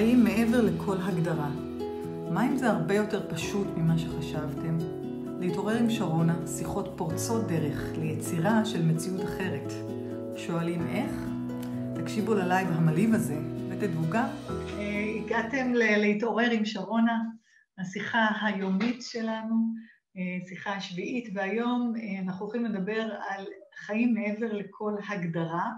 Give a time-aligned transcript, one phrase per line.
[0.00, 1.50] חיים מעבר לכל הגדרה.
[2.30, 4.78] מה אם זה הרבה יותר פשוט ממה שחשבתם?
[5.40, 9.72] להתעורר עם שרונה, שיחות פורצות דרך ליצירה של מציאות אחרת.
[10.36, 11.10] שואלים איך?
[11.94, 13.36] תקשיבו ללייב המלהיב הזה
[13.70, 14.26] ותדעו גם.
[14.78, 17.20] אה, הגעתם להתעורר עם שרונה,
[17.78, 19.56] השיחה היומית שלנו,
[20.16, 23.44] אה, שיחה השביעית, והיום אה, אנחנו הולכים לדבר על
[23.86, 25.70] חיים מעבר לכל הגדרה.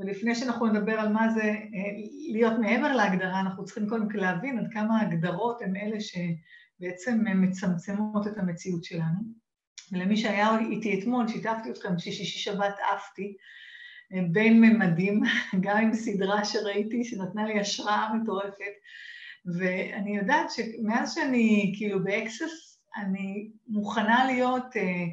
[0.00, 1.90] ולפני שאנחנו נדבר על מה זה אה,
[2.32, 8.26] להיות מעבר להגדרה, אנחנו צריכים קודם כל להבין עד כמה ההגדרות הן אלה שבעצם מצמצמות
[8.26, 9.20] את המציאות שלנו.
[9.92, 13.36] ולמי שהיה איתי אתמול, שיתפתי אתכם ששישי שבת עפתי
[14.14, 15.22] אה, בין ממדים,
[15.64, 18.74] גם עם סדרה שראיתי שנתנה לי השראה מטורפת,
[19.58, 25.04] ואני יודעת שמאז שאני כאילו באקסס, אני מוכנה להיות אה,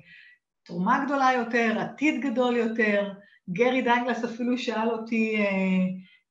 [0.63, 3.13] תרומה גדולה יותר, עתיד גדול יותר,
[3.49, 5.43] גרי דאגלס אפילו שאל אותי, אה,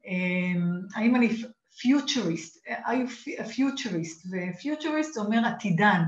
[0.06, 0.60] אה,
[0.94, 1.28] האם אני
[1.80, 4.28] futurist, are you a futurist?
[4.32, 6.02] ו futurist זה אומר עתידן.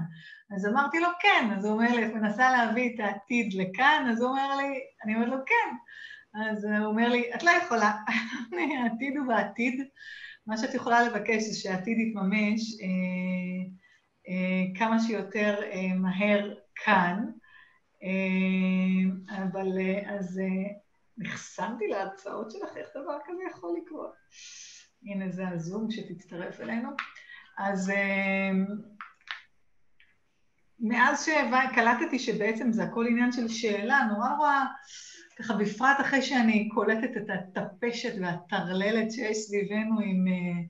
[0.57, 4.07] אז אמרתי לו כן, אז הוא אומר לי, את מנסה להביא את העתיד לכאן?
[4.11, 5.75] אז הוא אומר לי, אני אומרת לו כן.
[6.51, 7.93] אז הוא אומר לי, את לא יכולה,
[8.83, 9.83] העתיד הוא בעתיד.
[10.47, 13.65] מה שאת יכולה לבקש זה שהעתיד יתממש אה,
[14.29, 17.25] אה, כמה שיותר אה, מהר כאן.
[18.03, 20.41] אה, אבל אה, אז...
[21.19, 24.13] אה, נחסמתי להרצאות שלך, איך דבר כזה יכול לקרות?
[25.03, 26.89] הנה זה הזום שתצטרף אלינו.
[27.59, 28.67] אז אמ,
[30.81, 34.65] מאז שקלטתי שבעצם זה הכל עניין של שאלה, נורא נורא,
[35.39, 40.25] ככה בפרט אחרי שאני קולטת את הטפשת והטרללת שיש סביבנו עם...
[40.29, 40.63] אה,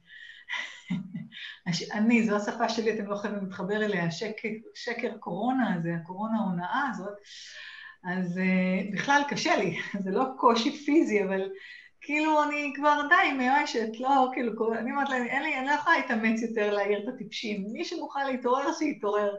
[1.93, 6.89] אני, זו השפה שלי, אתם לא יכולים להתחבר אליה, שקר, שקר קורונה הזה, הקורונה ההונאה
[6.91, 7.15] הזאת.
[8.05, 11.51] אז uh, בכלל קשה לי, זה לא קושי פיזי, אבל
[12.01, 15.97] כאילו אני כבר די מיואשת, לא, כאילו, אני אומרת להם, אין לי, אני לא יכולה
[15.97, 19.35] להתאמץ יותר להעיר את הטיפשים, מי שמוכן להתעורר, שיתעורר.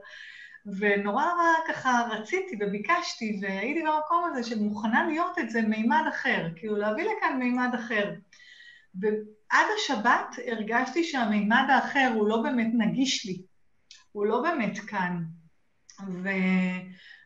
[0.66, 6.75] ונורא נורא ככה רציתי וביקשתי, והייתי במקום הזה שמוכנה להיות את זה מימד אחר, כאילו
[6.75, 8.14] להביא לכאן מימד אחר.
[8.96, 13.42] ועד השבת הרגשתי שהמימד האחר הוא לא באמת נגיש לי,
[14.12, 15.24] הוא לא באמת כאן.
[16.24, 16.30] ו...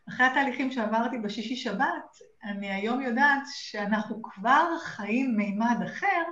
[0.08, 6.22] אחרי התהליכים שעברתי בשישי שבת, אני היום יודעת שאנחנו כבר חיים מימד אחר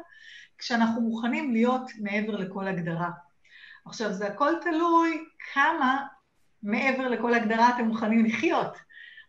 [0.59, 3.11] כשאנחנו מוכנים להיות מעבר לכל הגדרה.
[3.87, 6.07] עכשיו, זה הכל תלוי כמה
[6.63, 8.77] מעבר לכל הגדרה אתם מוכנים לחיות.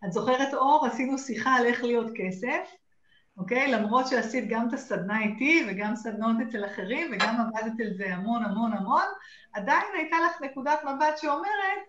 [0.06, 2.76] את זוכרת, אור, עשינו שיחה על איך להיות כסף,
[3.38, 3.72] אוקיי?
[3.72, 8.46] למרות שעשית גם את הסדנה איתי וגם סדנות אצל אחרים וגם עבדת על זה המון
[8.46, 9.06] המון המון,
[9.54, 11.84] עדיין הייתה לך נקודת מבט שאומרת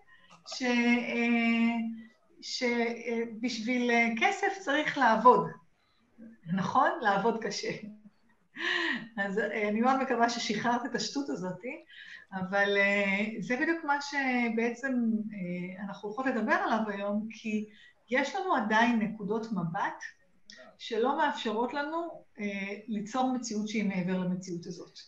[0.47, 0.63] ש...
[0.63, 2.04] אה,
[2.45, 5.47] שבשביל אה, כסף צריך לעבוד,
[6.53, 6.89] נכון?
[7.01, 7.71] לעבוד קשה.
[9.17, 11.59] אז אה, אני מאוד מקווה ששחררת את השטות הזאת,
[12.33, 14.93] אבל אה, זה בדיוק מה שבעצם
[15.87, 17.65] אנחנו הולכות לדבר עליו היום, כי
[18.09, 20.03] יש לנו עדיין נקודות מבט
[20.77, 22.25] שלא מאפשרות לנו
[22.87, 24.99] ליצור מציאות שהיא מעבר למציאות הזאת.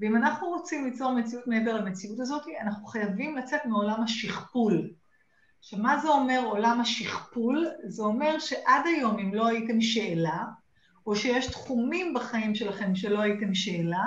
[0.00, 4.90] ואם אנחנו רוצים ליצור מציאות מעבר למציאות הזאת, אנחנו חייבים לצאת מעולם השכפול.
[5.60, 7.66] שמה זה אומר עולם השכפול?
[7.88, 10.44] זה אומר שעד היום אם לא הייתם שאלה,
[11.06, 14.04] או שיש תחומים בחיים שלכם שלא הייתם שאלה,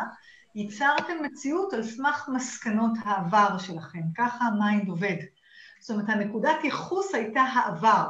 [0.55, 4.01] ייצרתם מציאות על סמך מסקנות העבר שלכם.
[4.17, 5.17] ככה ה mind עובד.
[5.79, 8.09] זאת אומרת, הנקודת ייחוס הייתה העבר,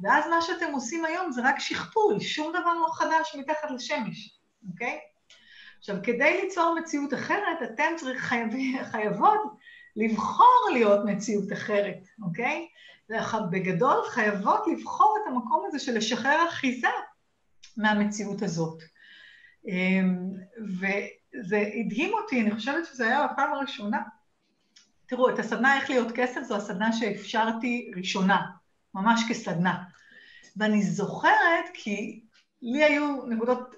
[0.00, 4.38] ואז מה שאתם עושים היום זה רק שכפול, שום דבר לא חדש מתחת לשמש,
[4.72, 4.98] אוקיי?
[5.78, 8.48] עכשיו, כדי ליצור מציאות אחרת, אתם צריך, חייב,
[8.90, 9.40] חייבות
[9.96, 12.68] לבחור להיות מציאות אחרת, אוקיי?
[13.50, 16.88] בגדול חייבות לבחור את המקום הזה של לשחרר אחיזה
[17.76, 18.82] מהמציאות הזאת.
[19.68, 20.30] אמ,
[20.80, 24.02] וזה הדהים אותי, אני חושבת שזה היה בפעם הראשונה.
[25.06, 28.42] תראו, את הסדנה איך להיות כסף זו הסדנה שאפשרתי ראשונה,
[28.94, 29.82] ממש כסדנה.
[30.56, 32.20] ואני זוכרת כי
[32.62, 33.74] לי היו נקודות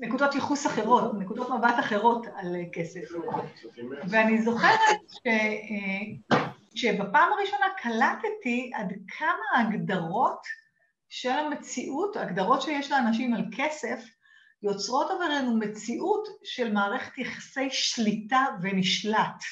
[0.00, 3.00] נקודות ייחוס אחרות, נקודות מבט אחרות על כסף.
[4.08, 5.28] ואני זוכרת ש...
[6.74, 10.40] שבפעם הראשונה קלטתי עד כמה ההגדרות
[11.08, 14.04] של המציאות, הגדרות שיש לאנשים על כסף,
[14.62, 19.42] יוצרות עברנו מציאות של מערכת יחסי שליטה ונשלט.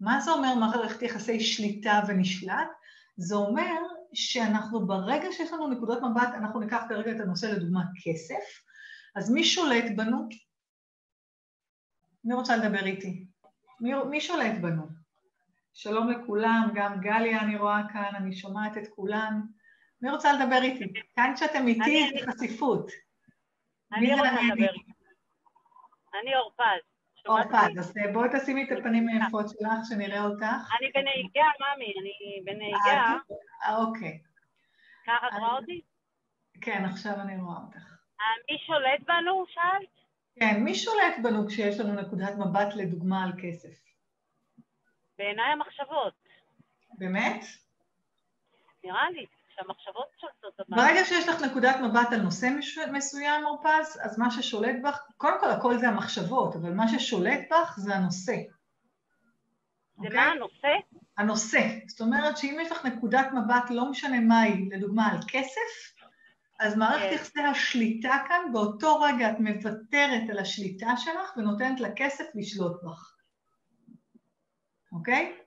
[0.00, 2.68] מה זה אומר מערכת יחסי שליטה ונשלט?
[3.16, 3.76] זה אומר
[4.14, 8.62] שאנחנו ברגע שיש לנו נקודות מבט, אנחנו ניקח כרגע את הנושא לדוגמה כסף,
[9.14, 10.28] אז מי שולט בנו?
[12.24, 13.26] מי רוצה לדבר איתי?
[13.80, 14.86] מי, מי שולט בנו?
[15.74, 19.40] שלום לכולם, גם גליה אני רואה כאן, אני שומעת את כולן.
[20.02, 20.92] מי רוצה לדבר איתי?
[21.14, 22.90] כאן כשאתם איתי זה חשיפות.
[23.92, 24.72] אני רוצה לדבר.
[26.20, 26.82] אני אורפז,
[27.28, 30.44] אורפז, אז אה, בואי תשימי את הפנים היפות שלך, שנראה אותך.
[30.78, 33.16] אני בנהיגה, ממי, אני בנהיגה.
[33.64, 34.22] אה, אוקיי.
[35.06, 35.80] ככה את רואה אותי?
[36.60, 37.91] כן, עכשיו אני רואה אותך.
[38.50, 39.88] מי שולט בנו, שאלת?
[40.34, 43.82] כן, מי שולט בנו כשיש לנו נקודת מבט לדוגמה על כסף?
[45.18, 46.14] בעיניי המחשבות.
[46.98, 47.44] באמת?
[48.84, 49.26] נראה לי.
[49.56, 50.82] שהמחשבות שולטות בנו.
[50.82, 52.48] ברגע שיש לך נקודת מבט על נושא
[52.92, 57.74] מסוים, אורפז, אז מה ששולט בך, קודם כל הכל זה המחשבות, אבל מה ששולט בך
[57.76, 58.36] זה הנושא.
[60.00, 60.14] זה okay?
[60.14, 60.32] מה אוקיי?
[60.32, 60.68] הנושא?
[61.18, 61.68] הנושא.
[61.86, 66.01] זאת אומרת שאם יש לך נקודת מבט, לא משנה מה היא, לדוגמה על כסף,
[66.62, 67.14] אז מערכת כן.
[67.14, 73.14] יחסי השליטה כאן, באותו רגע את מוותרת על השליטה שלך ונותנת לכסף לשלוט בך.
[74.92, 75.38] אוקיי?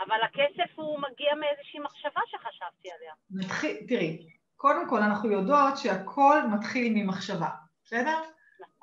[0.00, 3.12] אבל הכסף הוא מגיע מאיזושהי מחשבה שחשבתי עליה.
[3.30, 7.48] מתחיל, תראי, קודם כל אנחנו יודעות שהכל מתחיל ממחשבה,
[7.84, 8.22] בסדר?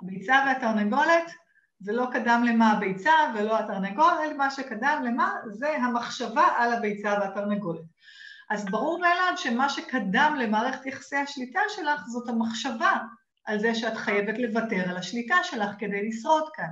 [0.01, 1.31] הביצה והתרנגולת
[1.80, 7.94] זה לא קדם למה הביצה ולא התרנגולת, מה שקדם למה זה המחשבה על הביצה והתרנגולת.
[8.50, 12.97] אז ברור מאליו שמה שקדם למערכת יחסי השליטה שלך זאת המחשבה
[13.45, 16.71] על זה שאת חייבת לוותר על השליטה שלך כדי לשרוד כאן,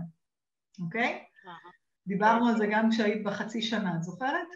[0.80, 1.24] אוקיי?
[2.08, 4.48] דיברנו על זה גם כשהיית בחצי שנה, את זוכרת?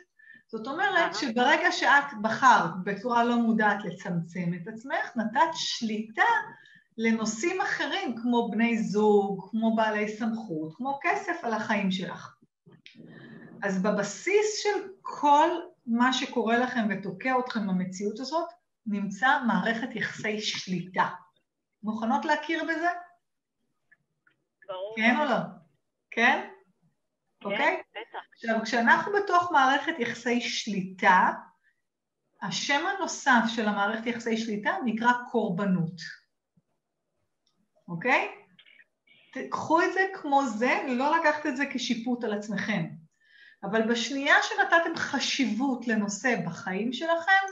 [0.48, 6.24] זאת אומרת שברגע שאת בחרת בצורה לא מודעת לצמצם את עצמך, נתת שליטה
[6.98, 12.36] לנושאים אחרים כמו בני זוג, כמו בעלי סמכות, כמו כסף על החיים שלך.
[13.64, 15.50] אז בבסיס של כל
[15.88, 18.50] מה שקורה לכם ותוקע אתכם במציאות הזאת,
[18.86, 21.10] נמצא מערכת יחסי שליטה.
[21.84, 22.90] מוכנות להכיר בזה?
[24.68, 24.96] ברור.
[24.98, 25.38] כן או לא?
[26.12, 26.50] כן?
[27.44, 27.58] אוקיי?
[27.58, 28.20] כן, בטח.
[28.34, 31.32] עכשיו, כשאנחנו בתוך מערכת יחסי שליטה,
[32.42, 36.02] השם הנוסף של המערכת יחסי שליטה נקרא קורבנות,
[37.88, 38.28] אוקיי?
[39.50, 42.86] קחו את זה כמו זה, לא לקחת את זה כשיפוט על עצמכם.
[43.64, 47.46] אבל בשנייה שנתתם חשיבות לנושא בחיים שלכם,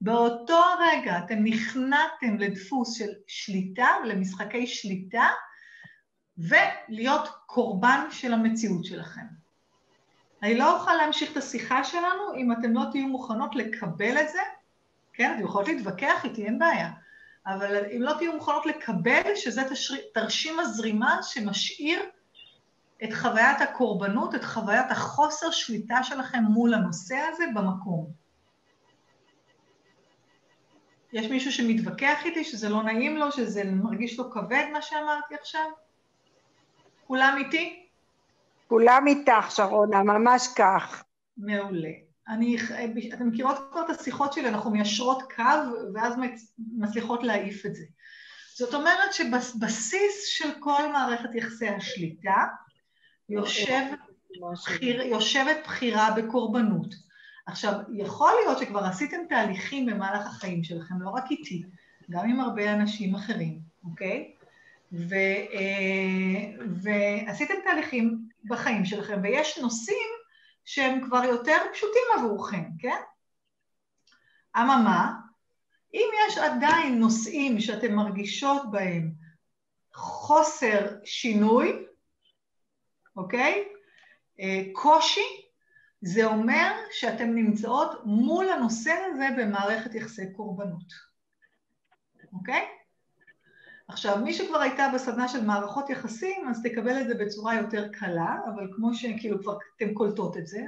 [0.00, 5.28] באותו רגע אתם נכנעתם לדפוס של שליטה, למשחקי שליטה,
[6.38, 9.26] ולהיות קורבן של המציאות שלכם.
[10.42, 14.40] אני לא אוכל להמשיך את השיחה שלנו אם אתם לא תהיו מוכנות לקבל את זה,
[15.12, 16.90] כן, אתם יכולות להתווכח איתי, אין בעיה,
[17.46, 19.62] אבל אם לא תהיו מוכנות לקבל שזה
[20.14, 22.00] תרשים הזרימה שמשאיר
[23.04, 28.10] את חוויית הקורבנות, את חוויית החוסר שליטה שלכם מול הנושא הזה במקום.
[31.12, 35.66] יש מישהו שמתווכח איתי, שזה לא נעים לו, שזה מרגיש לו כבד מה שאמרתי עכשיו?
[37.06, 37.86] כולם איתי?
[38.68, 41.04] כולם איתך, שרונה, ממש כך.
[41.36, 41.90] מעולה.
[42.28, 42.56] אני,
[43.14, 45.42] אתן מכירות כבר את השיחות שלי, אנחנו מיישרות קו,
[45.94, 46.14] ואז
[46.76, 47.84] מצליחות להעיף את זה.
[48.54, 52.46] זאת אומרת שבבסיס של כל מערכת יחסי השליטה
[53.28, 53.82] יושב,
[54.40, 56.94] בחיר, יושבת בחירה בקורבנות.
[57.46, 61.62] עכשיו, יכול להיות שכבר עשיתם תהליכים במהלך החיים שלכם, לא רק איתי,
[62.10, 64.32] גם עם הרבה אנשים אחרים, אוקיי?
[64.92, 65.14] ו,
[65.52, 70.08] אה, ועשיתם תהליכים בחיים שלכם, ויש נושאים
[70.64, 72.96] שהם כבר יותר פשוטים עבורכם, כן?
[74.56, 75.12] אממה,
[75.94, 79.12] אם יש עדיין נושאים שאתם מרגישות בהם
[79.94, 81.86] חוסר שינוי,
[83.16, 83.64] אוקיי?
[84.40, 85.46] אה, קושי,
[86.00, 90.92] זה אומר שאתן נמצאות מול הנושא הזה במערכת יחסי קורבנות,
[92.32, 92.64] אוקיי?
[93.88, 98.36] עכשיו, מי שכבר הייתה בסדנה של מערכות יחסים, אז תקבל את זה בצורה יותר קלה,
[98.54, 100.60] אבל כמו שכאילו כבר אתן קולטות את זה,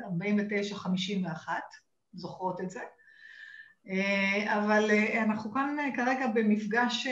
[1.46, 1.48] 49-51,
[2.14, 2.80] זוכרות את זה.
[3.88, 7.06] אה, אבל אה, אנחנו כאן כרגע במפגש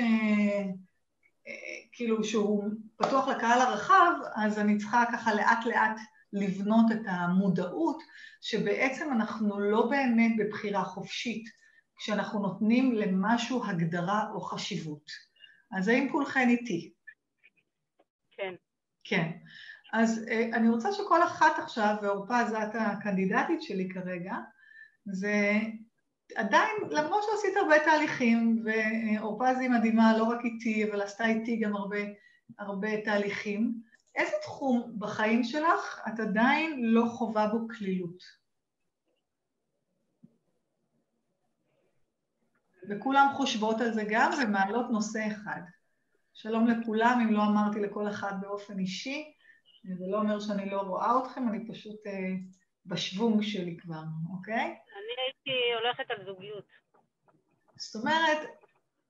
[1.92, 2.64] כאילו שהוא
[2.96, 6.00] פתוח לקהל הרחב, אז אני צריכה ככה לאט לאט
[6.32, 8.02] לבנות את המודעות
[8.40, 11.44] שבעצם אנחנו לא באמת בבחירה חופשית
[11.98, 15.10] כשאנחנו נותנים למשהו הגדרה או חשיבות.
[15.78, 16.92] אז האם כולכן איתי?
[18.30, 18.54] כן.
[19.04, 19.30] כן.
[19.92, 24.34] אז אה, אני רוצה שכל אחת עכשיו, ועורפה זאת הקנדידטית שלי כרגע,
[25.06, 25.52] זה
[26.36, 31.76] עדיין, למרות שעשית הרבה תהליכים, ועורפה היא מדהימה לא רק איתי, אבל עשתה איתי גם
[31.76, 31.98] הרבה,
[32.58, 33.80] הרבה תהליכים,
[34.14, 38.22] איזה תחום בחיים שלך את עדיין לא חווה בו כלילות?
[42.88, 45.60] וכולם חושבות על זה גם ומעלות נושא אחד.
[46.34, 49.32] שלום לכולם, אם לא אמרתי לכל אחד באופן אישי,
[49.98, 52.12] זה לא אומר שאני לא רואה אתכם, אני פשוט אה,
[52.86, 54.64] בשוונג שלי כבר, אוקיי?
[54.64, 56.68] אני הייתי הולכת על זוגיות.
[57.76, 58.38] זאת אומרת,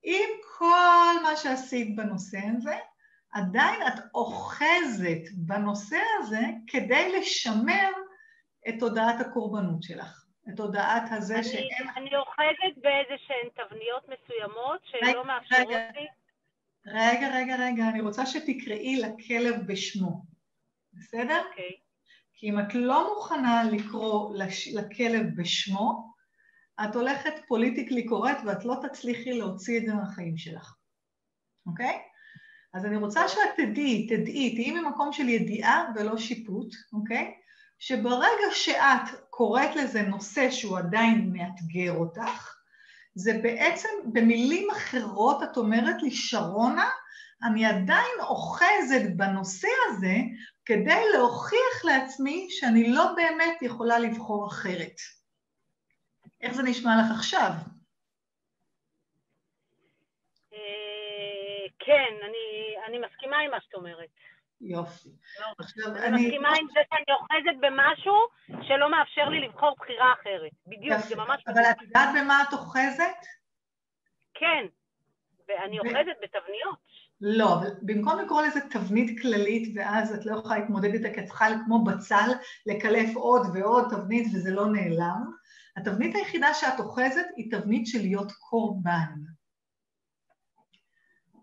[0.03, 2.75] עם כל מה שעשית בנושא הזה,
[3.33, 7.91] עדיין את אוחזת בנושא הזה כדי לשמר
[8.69, 10.27] את תודעת הקורבנות שלך.
[10.49, 11.89] את תודעת הזה אני, שאין...
[11.97, 15.91] אני אוחזת באיזה שהן תבניות מסוימות שלא מאפשרות רגע.
[15.95, 16.07] לי.
[16.87, 20.25] רגע, רגע, רגע, אני רוצה שתקראי לכלב בשמו,
[20.93, 21.43] בסדר?
[21.51, 21.77] אוקיי.
[22.33, 24.69] כי אם את לא מוכנה לקרוא לש...
[24.75, 26.13] לכלב בשמו,
[26.85, 30.75] את הולכת פוליטיקלי קורט ואת לא תצליחי להוציא את זה מהחיים שלך,
[31.67, 32.03] אוקיי?
[32.77, 37.35] אז אני רוצה שאת תדעי, תדעי, תהיי ממקום של ידיעה ולא שיפוט, אוקיי?
[37.79, 42.57] שברגע שאת קוראת לזה נושא שהוא עדיין מאתגר אותך,
[43.15, 46.91] זה בעצם, במילים אחרות את אומרת לי, שרונה,
[47.43, 50.17] אני עדיין אוחזת בנושא הזה
[50.65, 54.97] כדי להוכיח לעצמי שאני לא באמת יכולה לבחור אחרת.
[56.41, 57.51] איך זה נשמע לך עכשיו?
[60.53, 62.46] אה, כן, אני,
[62.87, 64.09] אני מסכימה עם מה שאת אומרת.
[64.61, 65.09] יופי.
[65.41, 66.27] לא, עכשיו, אני אני...
[66.27, 68.17] מסכימה עם זה שאני אוחזת במשהו
[68.63, 70.53] שלא מאפשר לי לבחור בחירה אחרת.
[70.67, 71.15] בדיוק, זה יופי.
[71.15, 71.45] ממש...
[71.47, 73.21] אבל את יודעת במה את אוחזת?
[74.35, 74.67] כן,
[75.49, 76.87] ואני ו- אוחזת בתבניות.
[77.21, 81.25] לא, אבל במקום לקרוא לזה תבנית כללית, ואז את לא יכולה להתמודד איתה, כי את
[81.25, 82.31] צריכה כמו בצל
[82.67, 85.33] לקלף עוד ועוד תבנית וזה לא נעלם,
[85.77, 89.13] התבנית היחידה שאת אוחזת היא תבנית של להיות קורבן.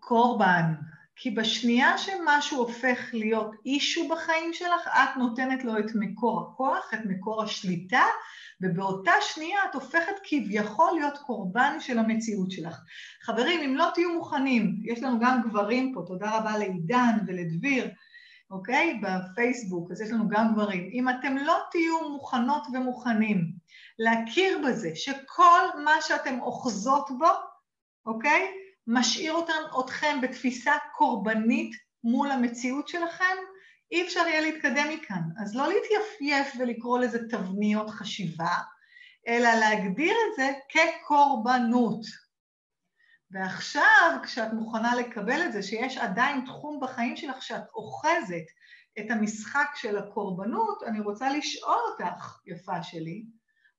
[0.00, 0.74] קורבן.
[1.16, 6.98] כי בשנייה שמשהו הופך להיות אישו בחיים שלך, את נותנת לו את מקור הכוח, את
[7.04, 8.04] מקור השליטה,
[8.60, 12.80] ובאותה שנייה את הופכת כביכול להיות קורבן של המציאות שלך.
[13.22, 17.90] חברים, אם לא תהיו מוכנים, יש לנו גם גברים פה, תודה רבה לעידן ולדביר,
[18.50, 19.00] אוקיי?
[19.02, 20.88] בפייסבוק, אז יש לנו גם גברים.
[20.92, 23.52] אם אתם לא תהיו מוכנות ומוכנים
[23.98, 27.30] להכיר בזה שכל מה שאתם אוחזות בו,
[28.06, 28.46] אוקיי?
[28.86, 33.36] משאיר אותם, אתכם בתפיסה קורבנית מול המציאות שלכם,
[33.92, 35.22] אי אפשר יהיה להתקדם מכאן.
[35.42, 38.54] אז לא להתייפייף ולקרוא לזה תבניות חשיבה,
[39.28, 42.06] אלא להגדיר את זה כקורבנות.
[43.30, 48.44] ועכשיו, כשאת מוכנה לקבל את זה, שיש עדיין תחום בחיים שלך שאת אוחזת
[48.98, 53.24] את המשחק של הקורבנות, אני רוצה לשאול אותך, יפה שלי,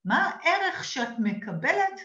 [0.06, 2.02] מה הערך שאת מקבלת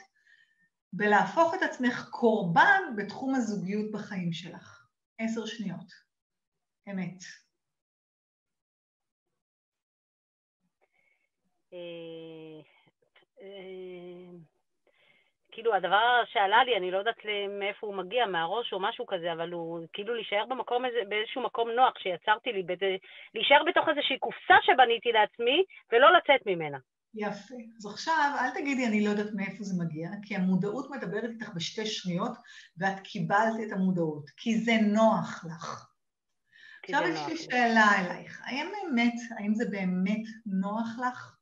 [0.93, 4.80] בלהפוך את עצמך קורבן בתחום הזוגיות בחיים שלך?
[5.25, 5.91] עשר שניות.
[6.91, 7.19] אמת.
[11.73, 12.61] אה,
[13.43, 14.39] אה,
[15.53, 17.17] כאילו הדבר שעלה לי, אני לא יודעת
[17.59, 21.71] מאיפה הוא מגיע, מהראש או משהו כזה, אבל הוא כאילו להישאר במקום הזה, באיזשהו מקום
[21.71, 22.63] נוח שיצרתי לי,
[23.35, 26.79] להישאר בתוך איזושהי קופסה שבניתי לעצמי ולא לצאת ממנה.
[27.15, 27.55] יפה.
[27.79, 31.87] אז עכשיו, אל תגידי אני לא יודעת מאיפה זה מגיע, כי המודעות מדברת איתך בשתי
[31.87, 32.33] שניות,
[32.77, 35.87] ואת קיבלת את המודעות, כי זה נוח לך.
[36.85, 37.37] עכשיו יש לי.
[37.37, 41.37] שאלה אלייך, האם באמת, האם זה באמת נוח לך?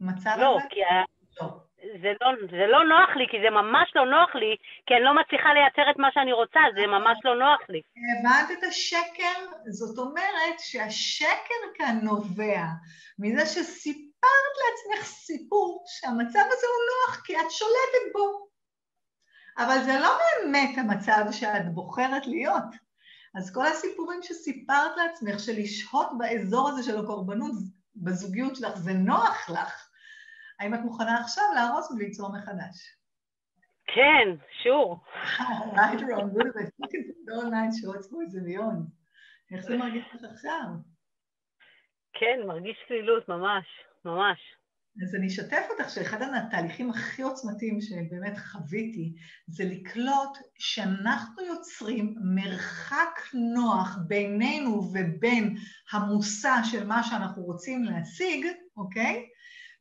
[0.00, 0.66] מצב לא, הזה?
[0.70, 1.63] כי ה- לא.
[2.02, 5.14] זה לא, זה לא נוח לי, כי זה ממש לא נוח לי, כי אני לא
[5.20, 7.80] מצליחה לייצר את מה שאני רוצה, זה ממש לא נוח לי.
[8.10, 9.38] הבנת את השקר?
[9.70, 12.62] זאת אומרת שהשקר כאן נובע
[13.18, 18.48] מזה שסיפרת לעצמך סיפור שהמצב הזה הוא נוח כי את שולטת בו.
[19.58, 22.70] אבל זה לא באמת המצב שאת בוחרת להיות.
[23.34, 27.52] אז כל הסיפורים שסיפרת לעצמך של לשהות באזור הזה של הקורבנות
[27.96, 29.83] בזוגיות שלך, זה נוח לך.
[30.60, 32.96] האם את מוכנה עכשיו להרוס וליצור מחדש?
[33.86, 35.00] כן, שור.
[36.56, 38.86] it, fucking all night shorts boys וביון.
[39.52, 40.66] איך זה מרגיש לך עכשיו?
[42.12, 43.64] כן, מרגיש צלילות, ממש,
[44.04, 44.38] ממש.
[45.02, 49.14] אז אני אשתף אותך שאחד התהליכים הכי עוצמתיים שבאמת חוויתי
[49.46, 53.20] זה לקלוט שאנחנו יוצרים מרחק
[53.54, 55.56] נוח בינינו ובין
[55.92, 58.46] המושא של מה שאנחנו רוצים להשיג,
[58.76, 59.26] אוקיי?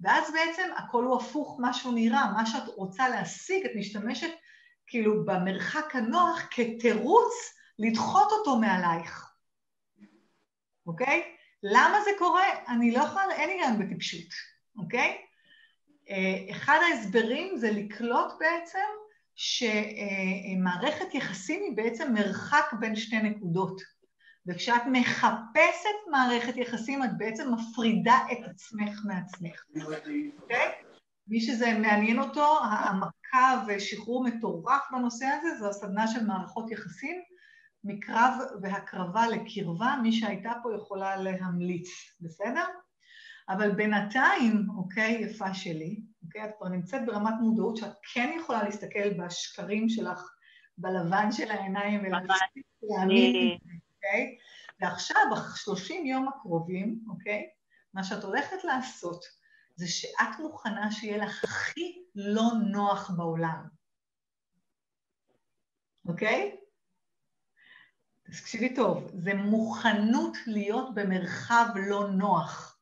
[0.02, 4.32] ואז בעצם הכל הוא הפוך מה שהוא נראה, מה שאת רוצה להשיג, את משתמשת
[4.88, 7.34] כאילו במרחק הנוח כתירוץ
[7.80, 9.34] לדחות אותו מעלייך,
[10.88, 11.24] אוקיי?
[11.64, 12.46] למה זה קורה?
[12.68, 14.30] אני לא יכולה, אין גם בטיפשות.
[14.78, 15.18] אוקיי?
[16.10, 18.80] אה, אחד ההסברים זה לקלוט בעצם
[19.36, 23.82] שמערכת יחסים היא בעצם מרחק בין שתי נקודות.
[24.48, 29.64] וכשאת מחפשת מערכת יחסים, את בעצם מפרידה את עצמך מעצמך,
[30.42, 30.72] אוקיי?
[31.28, 37.22] מי שזה מעניין אותו, העמקה ושחרור מטורף בנושא הזה, זו הסדנה של מערכות יחסים,
[37.84, 41.88] מקרב והקרבה לקרבה, מי שהייתה פה יכולה להמליץ,
[42.22, 42.66] בסדר?
[43.50, 49.10] אבל בינתיים, אוקיי, יפה שלי, אוקיי, את כבר נמצאת ברמת מודעות שאת כן יכולה להסתכל
[49.20, 50.30] בשקרים שלך
[50.78, 52.04] בלבן של העיניים
[52.84, 53.58] להאמין,
[54.04, 54.38] אוקיי?
[54.80, 57.50] ועכשיו, בשלושים יום הקרובים, אוקיי?
[57.94, 59.26] מה שאת הולכת לעשות
[59.76, 63.68] זה שאת מוכנה שיהיה לך הכי לא נוח בעולם,
[66.08, 66.56] אוקיי?
[68.24, 72.80] תקשיבי טוב, זה מוכנות להיות במרחב לא נוח.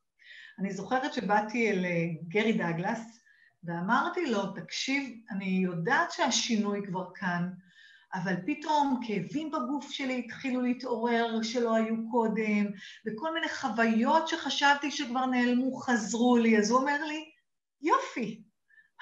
[0.59, 3.21] אני זוכרת שבאתי אל אה, גרי דאגלס
[3.63, 7.53] ואמרתי לו, תקשיב, אני יודעת שהשינוי כבר כאן,
[8.13, 12.65] אבל פתאום כאבים בגוף שלי התחילו להתעורר שלא היו קודם,
[13.05, 17.25] וכל מיני חוויות שחשבתי שכבר נעלמו חזרו לי, אז הוא אומר לי,
[17.81, 18.43] יופי.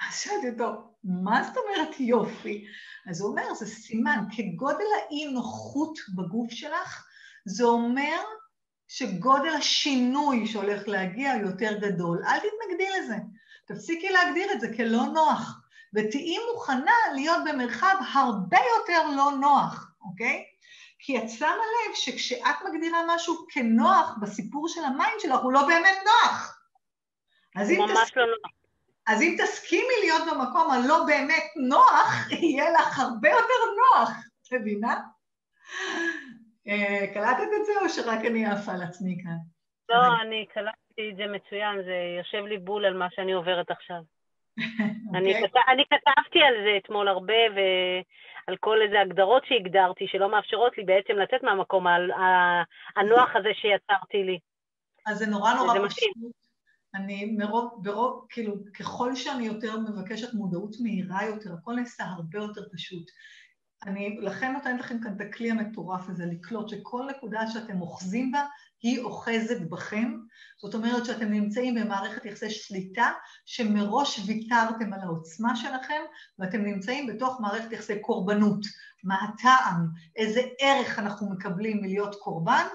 [0.08, 2.64] אז שאלתי אותו, מה זאת אומרת יופי?
[3.06, 7.06] אז הוא אומר, זה סימן, כגודל האי-נוחות בגוף שלך,
[7.46, 8.18] זה אומר
[8.88, 12.22] שגודל השינוי שהולך להגיע יותר גדול.
[12.24, 13.16] אל תתנגדי לזה.
[13.66, 15.60] תפסיקי להגדיר את זה כלא נוח,
[15.94, 20.44] ותהיי מוכנה להיות במרחב הרבה יותר לא נוח, אוקיי?
[20.98, 25.66] כי את שמה לב שכשאת מגדירה משהו כנוח בסיפור של ה mind שלך, הוא לא
[25.66, 26.62] באמת נוח.
[27.56, 28.16] אז אם, תס...
[28.16, 28.52] לא נוח.
[29.06, 34.10] אז אם תסכימי להיות במקום הלא באמת נוח, יהיה לך הרבה יותר נוח,
[34.42, 35.00] את מבינה?
[36.68, 39.36] אה, קלטת את זה או שרק אני עפה על עצמי כאן?
[39.88, 44.00] לא, אני קלטתי את זה מצוין, זה יושב לי בול על מה שאני עוברת עכשיו.
[45.14, 45.48] אני, אוקיי.
[45.48, 45.56] כת...
[45.68, 51.12] אני כתבתי על זה אתמול הרבה, ועל כל איזה הגדרות שהגדרתי, שלא מאפשרות לי בעצם
[51.12, 51.86] לצאת מהמקום
[52.96, 54.38] הנוח הזה שיצרתי לי.
[55.06, 56.10] אז זה נורא נורא פשוט.
[56.94, 62.62] אני מרוב, ברוב, כאילו, ככל שאני יותר מבקשת מודעות מהירה יותר, הכל נעשה הרבה יותר
[62.72, 63.10] פשוט.
[63.86, 68.44] אני לכן נותנת לכם כאן את הכלי המטורף הזה, לקלוט שכל נקודה שאתם אוחזים בה,
[68.82, 70.18] היא אוחזת בכם.
[70.62, 73.12] זאת אומרת שאתם נמצאים במערכת יחסי שליטה,
[73.46, 76.02] שמראש ויתרתם על העוצמה שלכם,
[76.38, 78.60] ואתם נמצאים בתוך מערכת יחסי קורבנות.
[79.04, 79.86] מה הטעם?
[80.16, 82.66] איזה ערך אנחנו מקבלים מלהיות קורבן?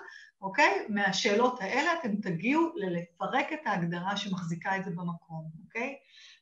[0.41, 0.85] אוקיי?
[0.89, 5.96] מהשאלות האלה אתם תגיעו ללפרק את ההגדרה שמחזיקה את זה במקום, אוקיי?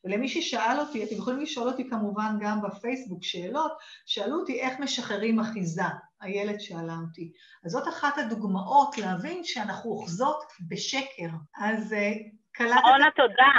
[0.04, 3.72] ולמי ששאל אותי, אתם יכולים לשאול אותי כמובן גם בפייסבוק שאלות,
[4.06, 5.84] שאלו אותי איך משחררים אחיזה,
[6.24, 7.32] הילד שאלה אותי.
[7.66, 11.30] אז זאת אחת הדוגמאות להבין שאנחנו אוחזות בשקר.
[11.58, 12.12] אז אה,
[12.52, 12.82] קלטת...
[12.84, 13.54] רונה, תודה.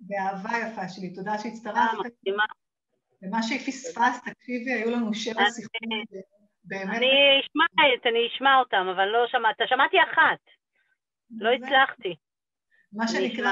[0.00, 2.10] באהבה יפה שלי, תודה שהצטרפת.
[3.22, 5.70] ומה שפספסת, תקשיבי, היו לנו שבע שיחות.
[6.64, 6.96] באמת?
[6.96, 7.64] אני אשמע,
[8.06, 9.56] אני אשמע אותם, אבל לא שמעת.
[9.68, 10.40] שמעתי אחת.
[11.30, 12.14] לא הצלחתי.
[12.92, 13.50] מה שנקרא,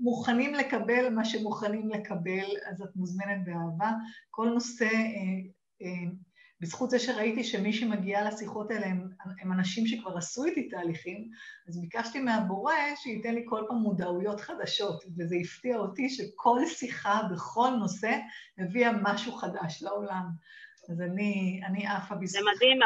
[0.00, 3.90] מוכנים לקבל מה שמוכנים לקבל, אז את מוזמנת באהבה.
[4.30, 5.40] כל נושא, אה,
[5.82, 6.10] אה,
[6.60, 9.08] בזכות זה שראיתי שמי שמגיע לשיחות האלה הם,
[9.40, 11.30] הם אנשים שכבר עשו איתי תהליכים,
[11.68, 17.70] אז ביקשתי מהבורא שייתן לי כל פעם מודעויות חדשות, וזה הפתיע אותי שכל שיחה בכל
[17.78, 18.10] נושא
[18.58, 20.24] הביאה משהו חדש לעולם.
[20.90, 22.44] אז אני, אני עפה בזכות.
[22.44, 22.78] זה מדהים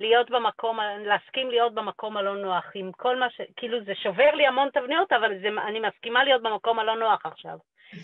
[0.00, 3.40] להיות במקום, להסכים להיות במקום הלא נוח, עם כל מה ש...
[3.56, 7.58] כאילו זה שובר לי המון תבניות, אבל זה, אני מסכימה להיות במקום הלא נוח עכשיו.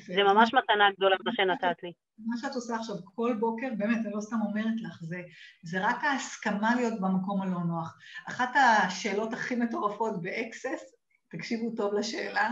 [0.06, 1.92] זה ממש מתנה גדולה מה שנתת לי.
[2.18, 5.22] מה שאת עושה עכשיו כל בוקר, באמת, אני לא סתם אומרת לך, זה,
[5.62, 7.98] זה רק ההסכמה להיות במקום הלא נוח.
[8.28, 10.94] אחת השאלות הכי מטורפות ב Access,
[11.30, 12.50] תקשיבו טוב לשאלה,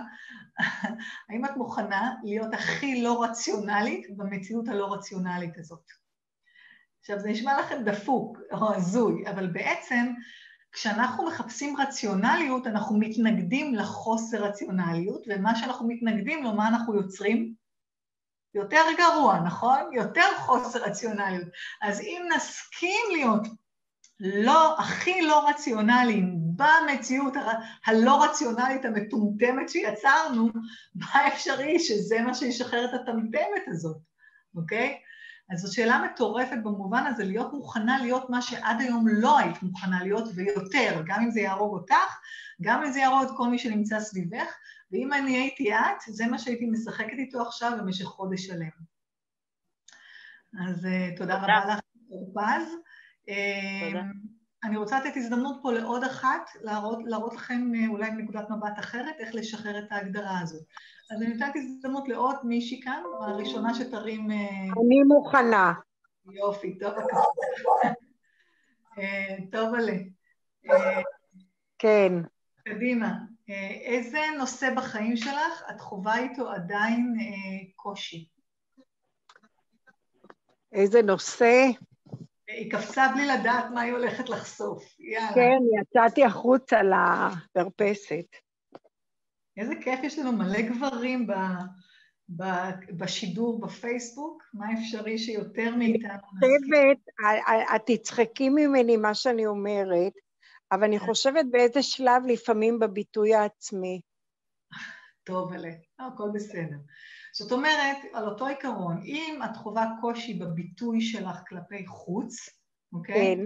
[1.28, 5.84] האם את מוכנה להיות הכי לא רציונלית במציאות הלא רציונלית הזאת?
[7.00, 10.12] עכשיו, זה נשמע לכם דפוק או הזוי, אבל בעצם
[10.72, 17.54] כשאנחנו מחפשים רציונליות, אנחנו מתנגדים לחוסר רציונליות, ומה שאנחנו מתנגדים לו, מה אנחנו יוצרים?
[18.54, 19.90] יותר גרוע, נכון?
[19.92, 21.48] יותר חוסר רציונליות.
[21.82, 23.42] אז אם נסכים להיות
[24.20, 27.34] לא, הכי לא רציונליים במציאות
[27.86, 30.48] הלא רציונלית המטומטמת שיצרנו,
[30.94, 33.96] מה אפשרי שזה מה שישחרר את הטמטמת הזאת,
[34.56, 34.98] אוקיי?
[35.50, 40.02] אז זו שאלה מטורפת במובן הזה, להיות מוכנה להיות מה שעד היום לא היית מוכנה
[40.02, 42.18] להיות, ויותר, גם אם זה יהרוג אותך,
[42.62, 44.56] גם אם זה יהרוג את כל מי שנמצא סביבך,
[44.92, 48.68] ואם אני הייתי את, זה מה שהייתי משחקת איתו עכשיו במשך חודש שלם.
[50.68, 51.80] אז uh, תודה רבה לך,
[52.10, 52.62] אורפז.
[53.30, 53.96] Uh,
[54.64, 59.14] אני רוצה לתת הזדמנות פה לעוד אחת, להראות, להראות לכם uh, אולי מנקודת מבט אחרת
[59.18, 60.62] איך לשחרר את ההגדרה הזאת.
[61.10, 64.30] אז אני נותנת הזדמנות לעוד מישהי כאן, הראשונה שתרים...
[64.30, 65.72] אה, אני מוכנה.
[66.32, 66.94] יופי, טוב,
[68.98, 69.98] אה, טוב עלה.
[70.70, 71.02] אה,
[71.78, 72.12] כן.
[72.64, 73.14] קדימה.
[73.84, 77.14] איזה נושא בחיים שלך את חווה איתו עדיין
[77.76, 78.28] קושי?
[80.72, 81.66] איזה נושא?
[82.48, 84.96] היא קפצה בלי לדעת מה היא הולכת לחשוף.
[85.00, 85.34] יאללה.
[85.34, 88.26] כן, יצאתי החוצה לפרפסת.
[89.56, 91.26] איזה כיף, יש לנו מלא גברים
[92.90, 94.42] בשידור בפייסבוק?
[94.54, 96.18] מה אפשרי שיותר מאיתנו?
[96.40, 96.98] חושבת,
[97.76, 100.12] את תצחקי ממני מה שאני אומרת,
[100.72, 104.00] אבל אני חושבת באיזה שלב לפעמים בביטוי העצמי.
[105.24, 106.76] טוב, אלה, הכל בסדר.
[107.34, 112.48] זאת אומרת, על אותו עיקרון, אם את חווה קושי בביטוי שלך כלפי חוץ,
[112.92, 113.36] אוקיי?
[113.36, 113.42] כן.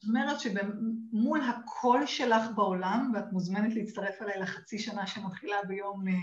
[0.00, 6.14] זאת אומרת שמול הקול שלך בעולם, ואת מוזמנת להצטרף אליי לחצי שנה שמתחילה ביום אה,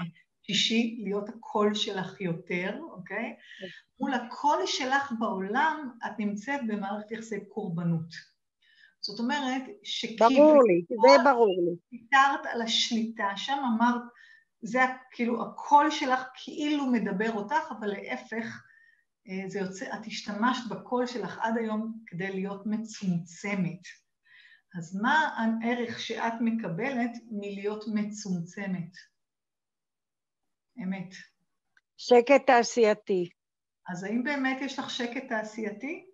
[0.44, 3.36] שישי, להיות הקול שלך יותר, אוקיי?
[3.60, 3.68] כן.
[4.00, 8.34] מול הקול שלך בעולם, את נמצאת במערכת יחסי קורבנות.
[9.02, 10.30] זאת אומרת שכאילו...
[10.30, 11.76] ברור לי, זה ברור לי.
[11.92, 14.02] ויתרת על השליטה, שם אמרת,
[14.64, 14.80] זה
[15.12, 18.64] כאילו הקול שלך כאילו מדבר אותך, אבל להפך,
[19.28, 23.82] אה, זה יוצא, את השתמשת בקול שלך עד היום כדי להיות מצומצמת.
[24.78, 28.92] אז מה הערך שאת מקבלת מלהיות מצומצמת?
[30.84, 31.14] אמת.
[31.98, 33.30] שקט תעשייתי.
[33.90, 36.06] אז האם באמת יש לך שקט תעשייתי?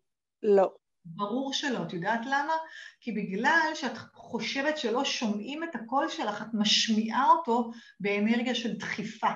[0.43, 0.75] לא.
[1.15, 1.83] ברור שלא.
[1.83, 2.53] את יודעת למה?
[3.01, 9.31] כי בגלל שאת חושבת שלא שומעים את הקול שלך, את משמיעה אותו באנרגיה של דחיפה.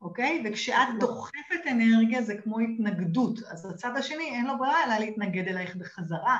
[0.00, 0.42] אוקיי?
[0.44, 5.76] וכשאת דוחפת אנרגיה זה כמו התנגדות, אז הצד השני אין לו ברירה אלא להתנגד אלייך
[5.76, 6.38] בחזרה.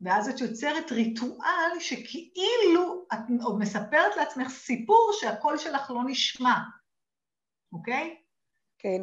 [0.00, 6.54] ואז את יוצרת ריטואל שכאילו את עוד מספרת לעצמך סיפור שהקול שלך לא נשמע,
[7.72, 8.16] אוקיי?
[8.78, 9.02] כן.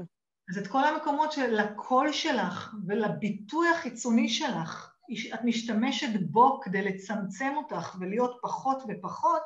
[0.50, 4.94] אז את כל המקומות של הקול שלך ולביטוי החיצוני שלך,
[5.34, 9.42] את משתמשת בו כדי לצמצם אותך ולהיות פחות ופחות,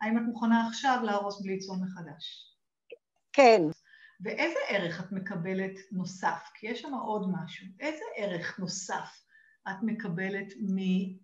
[0.00, 2.52] האם את מוכנה עכשיו להרוס בלי ליצור מחדש?
[3.32, 3.62] כן.
[4.20, 6.50] ואיזה ערך את מקבלת נוסף?
[6.54, 7.66] כי יש שם עוד משהו.
[7.80, 9.22] איזה ערך נוסף
[9.68, 10.52] את מקבלת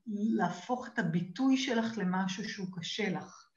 [0.06, 3.48] מלהפוך את הביטוי שלך למשהו שהוא קשה לך?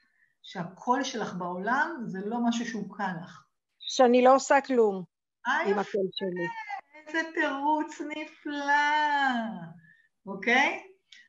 [0.44, 3.44] שהקול שלך בעולם זה לא משהו שהוא קל לך.
[3.80, 5.15] שאני לא עושה כלום
[5.48, 6.48] עם הקול שלי.
[7.08, 8.74] איזה תירוץ נפלא,
[10.26, 10.84] אוקיי?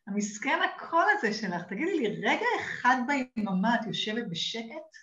[0.06, 4.96] המסכן הקול הזה שלך, תגידי לי, רגע אחד ביממה את יושבת בשקט?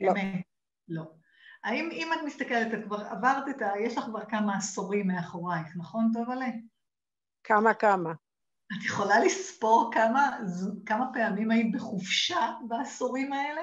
[0.00, 0.12] לא.
[0.88, 1.02] לא.
[1.64, 3.72] האם אם את מסתכלת, את כבר עברת את ה...
[3.80, 6.46] יש לך כבר כמה עשורים מאחורייך, נכון, טוב עלה?
[7.44, 8.12] כמה כמה.
[8.72, 10.38] את יכולה לספור כמה,
[10.86, 13.62] כמה פעמים היית בחופשה בעשורים האלה?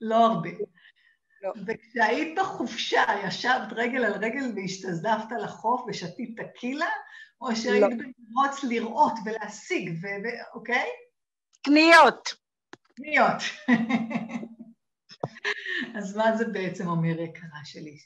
[0.00, 0.50] לא הרבה.
[1.42, 1.52] לא.
[1.66, 6.88] וכשהיית בחופשה, ישבת רגל על רגל והשתזפת לחוף ושתית טקילה,
[7.40, 7.88] או שהיית לא.
[7.88, 10.06] במרוץ לראות ולהשיג, ו...
[10.54, 10.88] אוקיי?
[11.62, 12.34] קניות.
[12.94, 13.42] קניות.
[15.98, 17.98] אז מה זה בעצם אומר, יקרה שלי?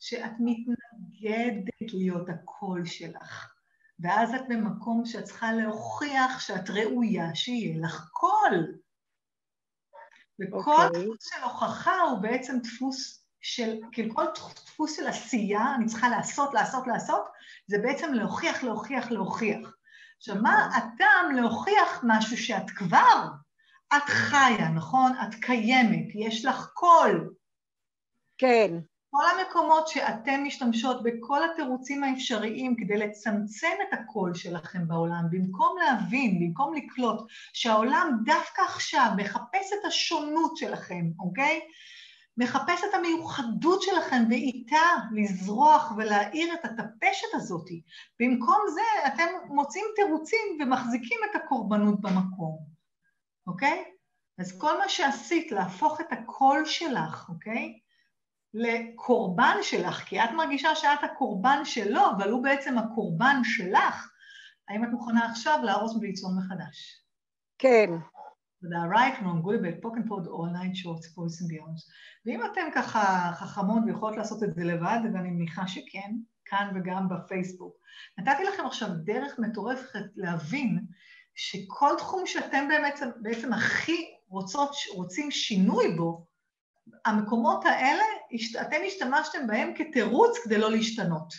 [0.00, 3.54] שאת מתנגדת להיות הקול שלך,
[4.00, 8.74] ואז את במקום שאת צריכה להוכיח שאת ראויה שיהיה לך קול.
[10.40, 10.86] וכל okay.
[10.86, 11.04] אוקיי.
[11.04, 14.24] דפוס של הוכחה הוא בעצם דפוס של, כאילו כל
[14.66, 17.24] דפוס של עשייה, אני צריכה לעשות, לעשות, לעשות,
[17.66, 19.74] זה בעצם להוכיח, להוכיח, להוכיח.
[20.16, 20.82] עכשיו, מה נכון.
[20.82, 23.28] הטעם להוכיח משהו שאת כבר
[23.96, 25.12] את חיה, נכון?
[25.12, 27.34] את קיימת, יש לך קול.
[28.38, 28.70] כן.
[29.16, 36.40] כל המקומות שאתן משתמשות בכל התירוצים האפשריים כדי לצמצם את הקול שלכם בעולם, במקום להבין,
[36.40, 41.60] במקום לקלוט שהעולם דווקא עכשיו מחפש את השונות שלכם, אוקיי?
[42.36, 47.68] מחפש את המיוחדות שלכם ואיתה לזרוח ולהאיר את הטפשת הזאת.
[48.20, 52.58] במקום זה אתם מוצאים תירוצים ומחזיקים את הקורבנות במקום.
[53.46, 53.84] אוקיי?
[54.38, 57.83] אז כל מה שעשית, להפוך את הקול שלך, אוקיי?
[58.54, 64.10] לקורבן שלך, כי את מרגישה שאת הקורבן שלו, אבל הוא בעצם הקורבן שלך,
[64.68, 67.04] האם את מוכנה עכשיו להרוס וליצור מחדש?
[67.58, 67.90] כן.
[68.60, 68.78] תודה.
[69.96, 71.78] and pod, all night shorts, voice and beyond.
[72.26, 76.10] ואם אתם ככה חכמות ויכולות לעשות את זה לבד, ואני מניחה שכן,
[76.44, 77.76] כאן וגם בפייסבוק.
[78.18, 80.86] נתתי לכם עכשיו דרך מטורפת להבין
[81.34, 86.26] שכל תחום שאתם באמת, בעצם הכי רוצות, רוצים שינוי בו,
[87.04, 88.04] המקומות האלה,
[88.60, 91.34] אתם השתמשתם בהם כתירוץ כדי לא להשתנות.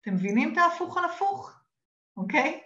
[0.00, 1.52] אתם מבינים את ההפוך על הפוך?
[2.16, 2.60] אוקיי?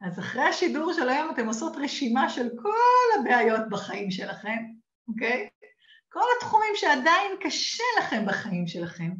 [0.00, 4.58] אז אחרי השידור של היום אתם עושות רשימה של כל הבעיות בחיים שלכם,
[5.08, 5.48] אוקיי?
[6.08, 9.10] כל התחומים שעדיין קשה לכם בחיים שלכם,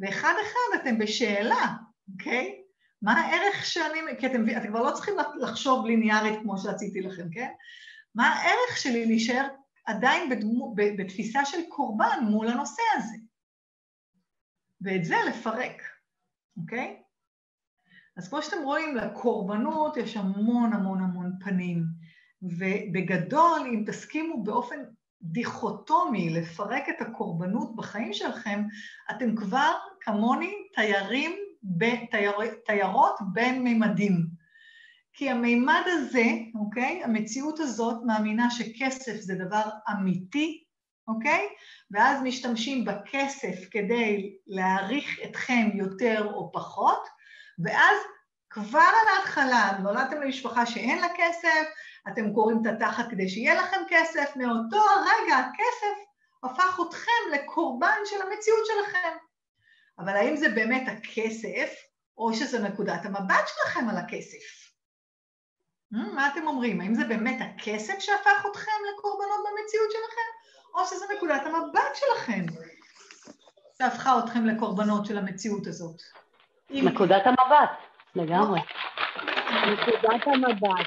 [0.00, 1.66] ואחד אחד אתם בשאלה,
[2.12, 2.62] אוקיי?
[3.02, 7.50] מה הערך שאני, כי אתם, אתם כבר לא צריכים לחשוב ליניארית כמו שעשיתי לכם, כן?
[8.14, 9.46] מה הערך שלי להישאר
[9.86, 13.16] עדיין בדמו, בתפיסה של קורבן מול הנושא הזה?
[14.80, 15.82] ואת זה לפרק,
[16.56, 17.02] אוקיי?
[18.16, 21.84] אז כמו שאתם רואים, לקורבנות יש המון המון המון פנים.
[22.42, 24.76] ובגדול, אם תסכימו באופן
[25.22, 28.64] דיכוטומי לפרק את הקורבנות בחיים שלכם,
[29.10, 31.32] אתם כבר כמוני תיירים,
[32.10, 32.34] תייר,
[32.66, 34.26] תיירות בין מימדים.
[35.16, 36.24] כי המימד הזה,
[36.54, 40.64] אוקיי, המציאות הזאת מאמינה שכסף זה דבר אמיתי,
[41.08, 41.48] אוקיי?
[41.90, 47.08] ואז משתמשים בכסף כדי להעריך אתכם יותר או פחות,
[47.64, 47.96] ואז
[48.50, 51.66] כבר על ההתחלה נולדתם למשפחה שאין לה כסף,
[52.08, 56.06] אתם קוראים את התחת כדי שיהיה לכם כסף, מאותו הרגע הכסף
[56.44, 59.16] הפך אתכם לקורבן של המציאות שלכם.
[59.98, 61.74] אבל האם זה באמת הכסף,
[62.18, 64.65] או שזה נקודת המבט שלכם על הכסף?
[65.94, 66.80] Hmm, מה אתם אומרים?
[66.80, 72.44] האם זה באמת הכסף שהפך אתכם לקורבנות במציאות שלכם, או שזה נקודת המבט שלכם
[73.78, 76.02] שהפכה אתכם לקורבנות של המציאות הזאת?
[76.70, 77.70] נקודת המבט,
[78.14, 78.60] לגמרי.
[79.72, 80.86] נקודת המבט.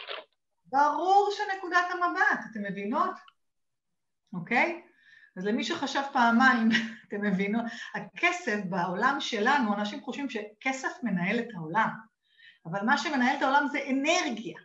[0.66, 3.16] ברור שנקודת המבט, אתם מבינות?
[4.34, 4.82] אוקיי?
[5.38, 6.70] אז למי שחשב פעמיים,
[7.08, 11.90] אתם מבינות, הכסף בעולם שלנו, אנשים חושבים שכסף מנהל את העולם,
[12.66, 14.58] אבל מה שמנהל את העולם זה אנרגיה.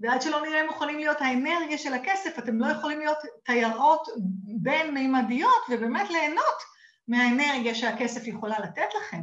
[0.00, 4.08] ועד שלא נראה מוכנים להיות האנרגיה של הכסף, אתם לא יכולים להיות תיירות
[4.62, 6.62] בין-מימדיות ובאמת ליהנות
[7.08, 9.20] מהאנרגיה שהכסף יכולה לתת לכם.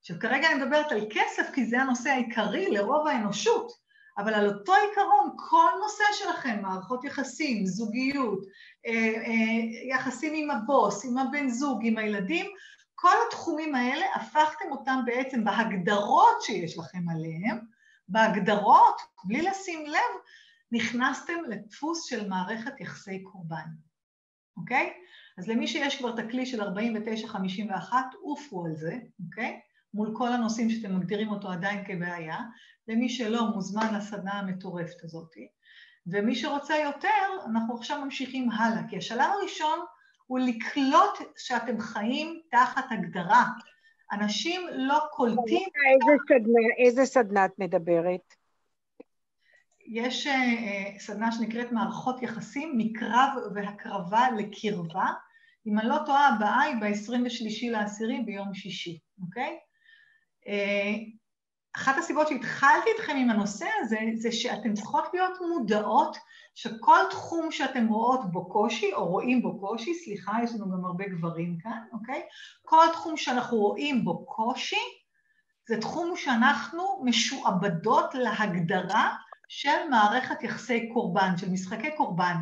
[0.00, 3.84] עכשיו, כרגע אני מדברת על כסף כי זה הנושא העיקרי לרוב האנושות.
[4.18, 8.38] אבל על אותו עיקרון, כל נושא שלכם, מערכות יחסים, זוגיות,
[8.86, 12.46] אה, אה, יחסים עם הבוס, עם הבן זוג, עם הילדים,
[12.94, 17.73] כל התחומים האלה הפכתם אותם בעצם בהגדרות שיש לכם עליהם,
[18.08, 20.20] בהגדרות, בלי לשים לב,
[20.72, 23.66] נכנסתם לדפוס של מערכת יחסי קורבן,
[24.56, 24.92] אוקיי?
[25.38, 29.60] אז למי שיש כבר את הכלי של 49-51, עופו על זה, אוקיי?
[29.94, 32.38] מול כל הנושאים שאתם מגדירים אותו עדיין כבעיה,
[32.88, 35.34] למי שלא מוזמן לסדנה המטורפת הזאת.
[36.06, 37.08] ומי שרוצה יותר,
[37.46, 39.78] אנחנו עכשיו ממשיכים הלאה, כי השלב הראשון
[40.26, 43.44] הוא לקלוט שאתם חיים תחת הגדרה.
[44.14, 45.68] אנשים לא קולטים...
[45.92, 48.34] איזה סדנה, איזה סדנה את מדברת?
[49.86, 50.30] יש uh,
[50.98, 55.06] סדנה שנקראת מערכות יחסים, מקרב והקרבה לקרבה.
[55.66, 59.58] אם אני לא טועה, הבאה היא ב-23 לעשירי ביום שישי, אוקיי?
[61.76, 66.16] אחת הסיבות שהתחלתי איתכם עם הנושא הזה, זה שאתן צריכות להיות מודעות
[66.54, 71.04] שכל תחום שאתן רואות בו קושי, או רואים בו קושי, סליחה, יש לנו גם הרבה
[71.08, 72.22] גברים כאן, אוקיי?
[72.62, 74.80] כל תחום שאנחנו רואים בו קושי,
[75.68, 79.16] זה תחום שאנחנו משועבדות להגדרה
[79.48, 82.36] של מערכת יחסי קורבן, של משחקי קורבן.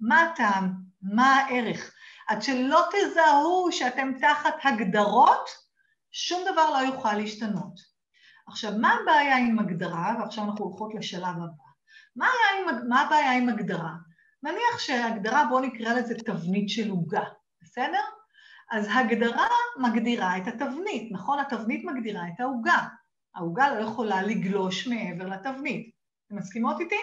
[0.00, 0.72] מה הטעם?
[1.02, 1.94] מה הערך?
[2.28, 5.48] עד שלא תזהו שאתם תחת הגדרות,
[6.12, 7.93] שום דבר לא יוכל להשתנות.
[8.46, 11.64] עכשיו, מה הבעיה עם הגדרה, ועכשיו אנחנו הולכות לשלב הבא.
[12.16, 13.92] מה, עם, מה הבעיה עם הגדרה?
[14.42, 17.24] נניח שהגדרה, בואו נקרא לזה תבנית של עוגה,
[17.62, 18.02] בסדר?
[18.70, 21.38] אז הגדרה מגדירה את התבנית, נכון?
[21.38, 22.78] התבנית מגדירה את העוגה.
[23.34, 25.90] העוגה לא יכולה לגלוש מעבר לתבנית.
[26.26, 27.00] אתם מסכימות איתי?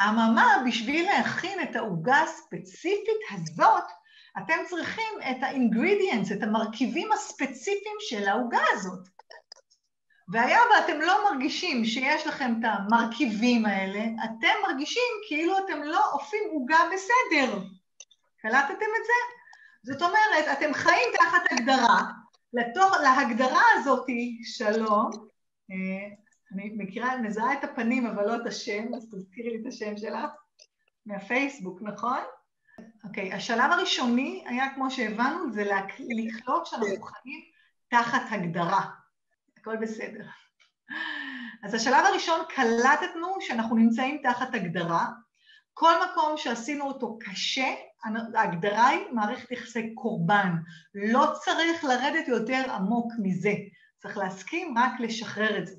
[0.00, 3.84] אממה, בשביל להכין את העוגה הספציפית הזאת,
[4.38, 9.08] אתם צריכים את ה-ingredients, את המרכיבים הספציפיים של העוגה הזאת.
[10.28, 16.42] והיה ואתם לא מרגישים שיש לכם את המרכיבים האלה, אתם מרגישים כאילו אתם לא אופים
[16.52, 17.58] עוגה בסדר.
[18.42, 19.20] קלטתם את זה?
[19.82, 22.02] זאת אומרת, אתם חיים תחת הגדרה,
[22.52, 24.06] לתוך, להגדרה הזאת,
[24.44, 25.10] שלום,
[25.70, 26.08] אה,
[26.52, 29.96] אני מכירה, אני מזהה את הפנים אבל לא את השם, אז תזכירי לי את השם
[29.96, 30.30] שלך,
[31.06, 32.20] מהפייסבוק, נכון?
[33.04, 37.40] אוקיי, okay, השלב הראשוני היה, כמו שהבנו, זה לקלוט שאנחנו חיים
[37.88, 39.03] תחת הגדרה.
[39.64, 40.24] הכל בסדר.
[41.62, 45.06] אז השלב הראשון, קלטנו שאנחנו נמצאים תחת הגדרה.
[45.72, 47.74] כל מקום שעשינו אותו קשה,
[48.34, 50.50] ההגדרה היא מערכת יחסי קורבן.
[50.94, 53.52] לא צריך לרדת יותר עמוק מזה.
[53.98, 55.74] צריך להסכים רק לשחרר את זה.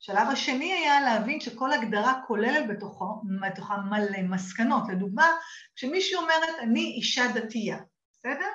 [0.00, 4.82] השלב השני היה להבין שכל הגדרה כוללת בתוכו, בתוכה מלא מסקנות.
[4.88, 5.28] לדוגמה,
[5.76, 7.78] כשמישהי אומרת, אני אישה דתייה,
[8.12, 8.50] בסדר?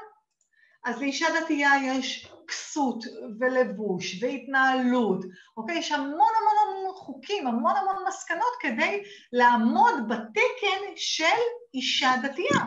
[0.86, 3.04] אז לאישה דתייה יש כסות
[3.40, 5.26] ולבוש והתנהלות,
[5.58, 5.78] אוקיי?
[5.78, 9.04] יש המון המון המון חוקים, המון המון מסקנות כדי
[9.34, 11.24] לעמוד בתקן של
[11.74, 12.66] אישה דתייה.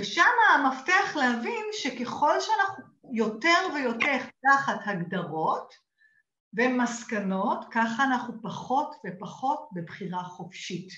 [0.00, 5.74] ושם המפתח להבין שככל שאנחנו יותר ויותר תחת הגדרות
[6.54, 10.88] ומסקנות, ככה אנחנו פחות ופחות בבחירה חופשית,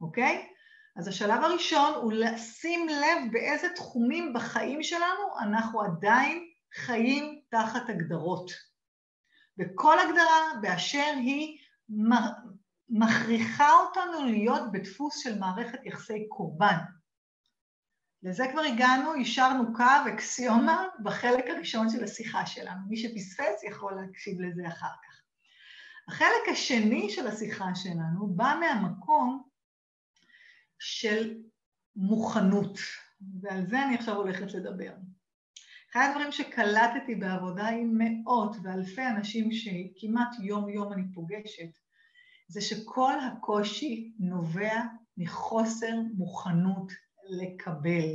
[0.00, 0.48] אוקיי?
[0.96, 8.50] אז השלב הראשון הוא לשים לב באיזה תחומים בחיים שלנו אנחנו עדיין חיים תחת הגדרות.
[9.58, 11.58] וכל הגדרה באשר היא
[12.88, 16.76] מכריחה אותנו להיות בדפוס של מערכת יחסי קורבן.
[18.22, 22.80] לזה כבר הגענו, השארנו קו, אקסיומה, בחלק הראשון של השיחה שלנו.
[22.88, 25.22] מי שפספס יכול להקשיב לזה אחר כך.
[26.08, 29.51] החלק השני של השיחה שלנו בא מהמקום
[30.82, 31.34] של
[31.96, 32.78] מוכנות,
[33.40, 34.92] ועל זה אני עכשיו הולכת לדבר.
[35.92, 41.78] אחד הדברים שקלטתי בעבודה עם מאות ואלפי אנשים שכמעט יום-יום אני פוגשת,
[42.48, 44.82] זה שכל הקושי נובע
[45.16, 46.92] מחוסר מוכנות
[47.28, 48.08] לקבל.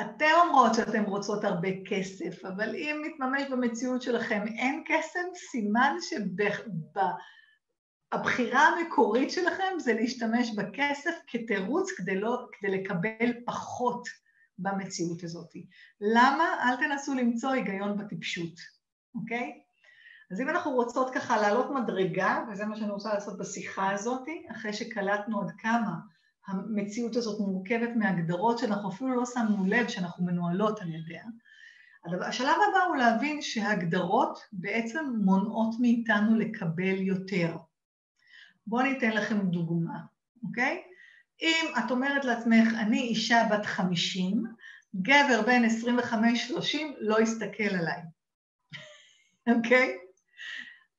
[0.00, 5.96] אתן אומרות שאתן רוצות הרבה כסף, אבל אם מתממש במציאות שלכם אין כסף, סימן
[8.14, 14.08] שהבחירה המקורית שלכם זה להשתמש בכסף כתירוץ כדי, לא, כדי לקבל פחות
[14.58, 15.50] במציאות הזאת.
[16.00, 16.44] למה?
[16.64, 18.54] אל תנסו למצוא היגיון בטיפשות,
[19.14, 19.52] אוקיי?
[20.32, 24.72] אז אם אנחנו רוצות ככה לעלות מדרגה, וזה מה שאני רוצה לעשות בשיחה הזאת, אחרי
[24.72, 25.94] שקלטנו עד כמה
[26.46, 31.24] המציאות הזאת מורכבת מהגדרות שאנחנו אפילו לא שמנו לב שאנחנו מנוהלות על ידיה,
[32.26, 37.56] השלב הבא הוא להבין שהגדרות בעצם מונעות מאיתנו לקבל יותר.
[38.68, 39.98] בואו אני אתן לכם דוגמה,
[40.44, 40.82] אוקיי?
[41.42, 44.42] אם את אומרת לעצמך, אני אישה בת חמישים,
[45.02, 48.00] גבר בן 25-30 לא יסתכל עליי,
[49.56, 49.98] אוקיי?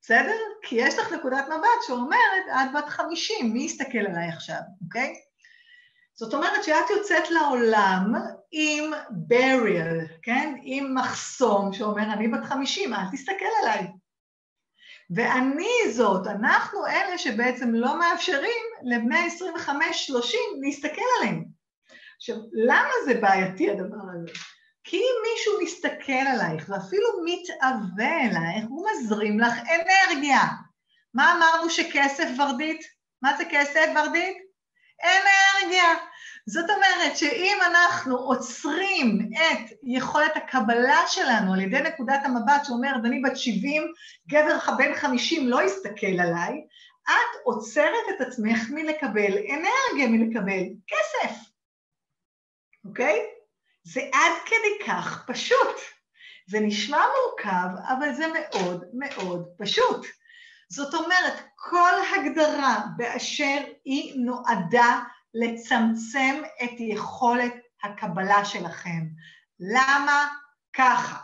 [0.01, 0.37] בסדר?
[0.61, 5.13] כי יש לך נקודת מבט שאומרת, את בת חמישים, מי יסתכל עליי עכשיו, אוקיי?
[6.13, 8.13] זאת אומרת שאת יוצאת לעולם
[8.51, 8.93] עם
[9.29, 10.55] barrier, כן?
[10.61, 13.87] עם מחסום שאומר, אני בת חמישים, אל תסתכל עליי.
[15.15, 19.27] ואני זאת, אנחנו אלה שבעצם לא מאפשרים לבני
[19.67, 19.71] 25-30
[20.61, 21.43] להסתכל עליהם.
[22.17, 24.31] עכשיו, למה זה בעייתי הדבר הזה?
[24.83, 30.41] כי אם מישהו מסתכל עלייך ואפילו מתאווה אלייך, הוא מזרים לך אנרגיה.
[31.13, 32.81] מה אמרנו שכסף ורדית?
[33.21, 34.37] מה זה כסף ורדית?
[35.03, 36.08] אנרגיה.
[36.47, 43.21] זאת אומרת שאם אנחנו עוצרים את יכולת הקבלה שלנו על ידי נקודת המבט שאומרת, אני
[43.21, 43.93] בת 70,
[44.29, 46.63] גבר בן 50 לא יסתכל עליי,
[47.03, 51.35] את עוצרת את עצמך מלקבל אנרגיה, מלקבל כסף,
[52.85, 53.19] אוקיי?
[53.83, 55.75] זה עד כדי כך פשוט.
[56.47, 60.05] זה נשמע מורכב, אבל זה מאוד מאוד פשוט.
[60.69, 64.99] זאת אומרת, כל הגדרה באשר היא נועדה
[65.33, 69.07] לצמצם את יכולת הקבלה שלכם.
[69.59, 70.27] למה
[70.73, 71.17] ככה?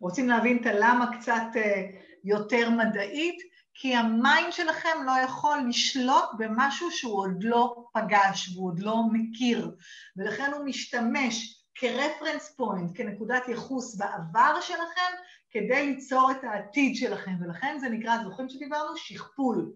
[0.00, 1.82] רוצים להבין את הלמה קצת אה,
[2.24, 3.48] יותר מדעית?
[3.80, 9.02] כי ה mind שלכם לא יכול לשלוט במשהו שהוא עוד לא פגש והוא עוד לא
[9.12, 9.76] מכיר,
[10.16, 15.12] ולכן הוא משתמש כ reference point, כנקודת יחוס בעבר שלכם,
[15.50, 18.96] כדי ליצור את העתיד שלכם, ולכן זה נקרא, זוכרים שדיברנו?
[18.96, 19.72] שכפול.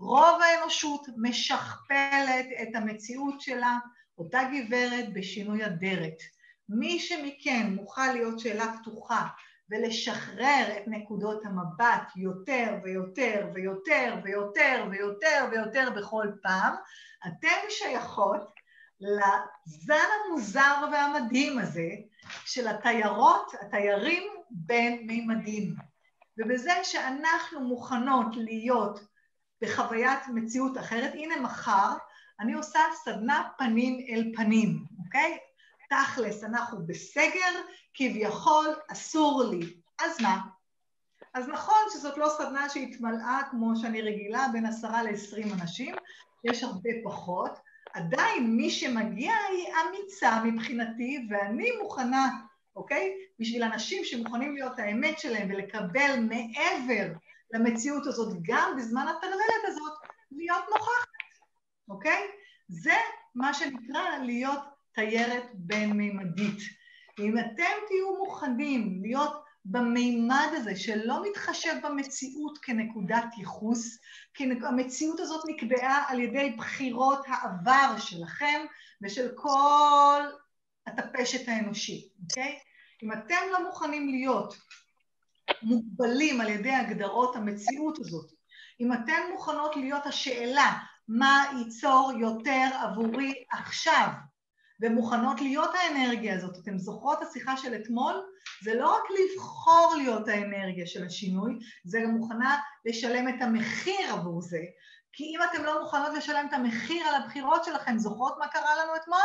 [0.00, 3.78] רוב האנושות משכפלת את המציאות שלה,
[4.18, 6.16] אותה גברת בשינוי אדרת.
[6.68, 9.26] מי שמכן מוכן להיות שאלה פתוחה
[9.70, 16.74] ולשחרר את נקודות המבט יותר ויותר ויותר ויותר ויותר ויותר בכל פעם,
[17.26, 18.54] אתן שייכות
[19.00, 21.88] לזן המוזר והמדהים הזה
[22.44, 25.74] של התיירות, התיירים בין מימדים.
[26.38, 29.09] ובזה שאנחנו מוכנות להיות
[29.62, 31.96] בחוויית מציאות אחרת, הנה מחר
[32.40, 35.38] אני עושה סדנה פנים אל פנים, אוקיי?
[35.90, 37.60] תכלס, אנחנו בסגר,
[37.94, 39.74] כביכול אסור לי.
[40.00, 40.40] אז מה?
[41.34, 45.94] אז נכון שזאת לא סדנה שהתמלאה כמו שאני רגילה, בין עשרה לעשרים אנשים,
[46.44, 47.58] יש הרבה פחות,
[47.92, 52.28] עדיין מי שמגיע היא אמיצה מבחינתי, ואני מוכנה,
[52.76, 53.14] אוקיי?
[53.38, 57.12] בשביל אנשים שמוכנים להיות האמת שלהם ולקבל מעבר
[57.52, 59.92] למציאות הזאת, גם בזמן הטרללת הזאת,
[60.30, 61.08] להיות נוכחת,
[61.88, 62.26] אוקיי?
[62.68, 62.94] זה
[63.34, 64.60] מה שנקרא להיות
[64.94, 66.58] תיירת בין-מימדית.
[67.18, 73.98] ואם אתם תהיו מוכנים להיות במימד הזה שלא מתחשב במציאות כנקודת ייחוס,
[74.34, 78.66] כי המציאות הזאת נקבעה על ידי בחירות העבר שלכם
[79.02, 80.22] ושל כל
[80.86, 82.58] הטפשת האנושית, אוקיי?
[83.02, 84.54] אם אתם לא מוכנים להיות
[85.62, 88.30] מוגבלים על ידי הגדרות המציאות הזאת,
[88.80, 90.78] אם אתן מוכנות להיות השאלה
[91.08, 94.08] מה ייצור יותר עבורי עכשיו,
[94.82, 96.56] ומוכנות להיות האנרגיה הזאת.
[96.62, 98.14] אתם זוכרות השיחה של אתמול?
[98.64, 104.42] זה לא רק לבחור להיות האנרגיה של השינוי, זה גם מוכנה לשלם את המחיר עבור
[104.42, 104.60] זה.
[105.12, 108.96] כי אם אתם לא מוכנות לשלם את המחיר על הבחירות שלכם, זוכרות מה קרה לנו
[108.96, 109.18] אתמול?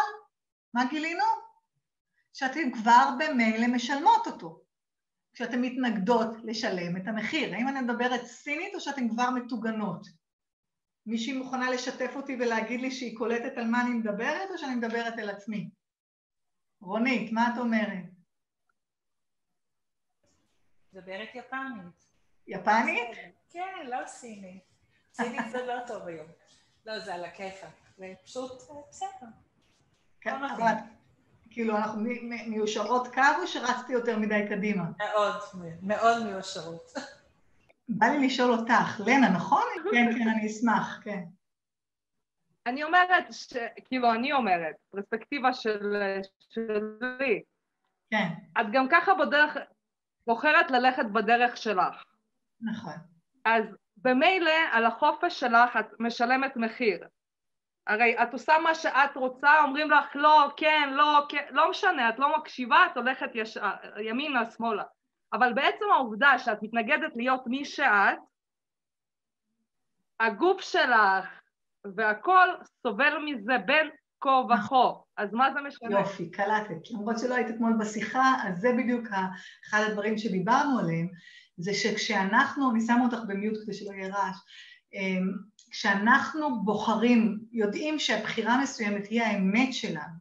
[0.73, 1.25] מה גילינו?
[2.33, 4.64] שאתם כבר במילא משלמות אותו.
[5.35, 7.53] כשאתן מתנגדות לשלם את המחיר?
[7.53, 10.07] האם אני מדברת סינית או שאתן כבר מטוגנות?
[11.05, 15.13] מישהי מוכנה לשתף אותי ולהגיד לי שהיא קולטת על מה אני מדברת או שאני מדברת
[15.19, 15.69] אל עצמי?
[16.81, 18.05] רונית, מה את אומרת?
[20.93, 22.05] מדברת יפנית.
[22.47, 23.17] יפנית?
[23.49, 24.63] כן, לא סינית.
[25.13, 26.27] סינית זה לא טוב היום.
[26.85, 27.75] לא, זה על הכיפאק.
[27.97, 28.51] זה פשוט
[28.89, 29.27] בסדר.
[30.21, 30.94] כן, לא אבל
[31.55, 32.01] כאילו אנחנו
[32.47, 34.83] מיושרות קו או שרצתי יותר מדי קדימה?
[34.97, 35.35] מאוד,
[35.81, 36.93] מאוד מיושרות.
[37.89, 39.63] בא לי לשאול אותך, לנה, נכון?
[39.93, 41.23] כן, כן, אני אשמח, כן.
[42.65, 43.53] אני אומרת, ש...
[43.85, 45.95] כאילו, אני אומרת, פרספקטיבה של...
[46.49, 47.41] שלי.
[48.09, 48.27] כן.
[48.61, 49.57] את גם ככה בדרך,
[50.27, 52.03] בוחרת ללכת בדרך שלך.
[52.61, 52.93] נכון.
[53.45, 53.63] אז
[53.97, 57.07] במילא על החופש שלך את משלמת מחיר.
[57.87, 62.19] הרי את עושה מה שאת רוצה, אומרים לך לא, כן, לא, כן, לא משנה, את
[62.19, 63.57] לא מקשיבה, את הולכת יש...
[64.05, 64.83] ימינה, שמאלה.
[65.33, 68.17] אבל בעצם העובדה שאת מתנגדת להיות מי שאת,
[70.19, 71.41] הגוף שלך
[71.95, 72.47] והכל
[72.81, 75.99] סובל מזה בין כה וכה, אז מה זה משנה?
[75.99, 76.91] יופי, קלטת.
[76.91, 79.05] למרות שלא היית אתמול בשיחה, אז זה בדיוק
[79.69, 81.07] אחד הדברים שדיברנו עליהם,
[81.57, 84.37] זה שכשאנחנו, אני שמה אותך במיוט כדי שלא יהיה רעש,
[84.93, 85.31] אמ,
[85.77, 90.13] כשאנחנו בוחרים, יודעים שהבחירה מסוימת היא האמת שלנו,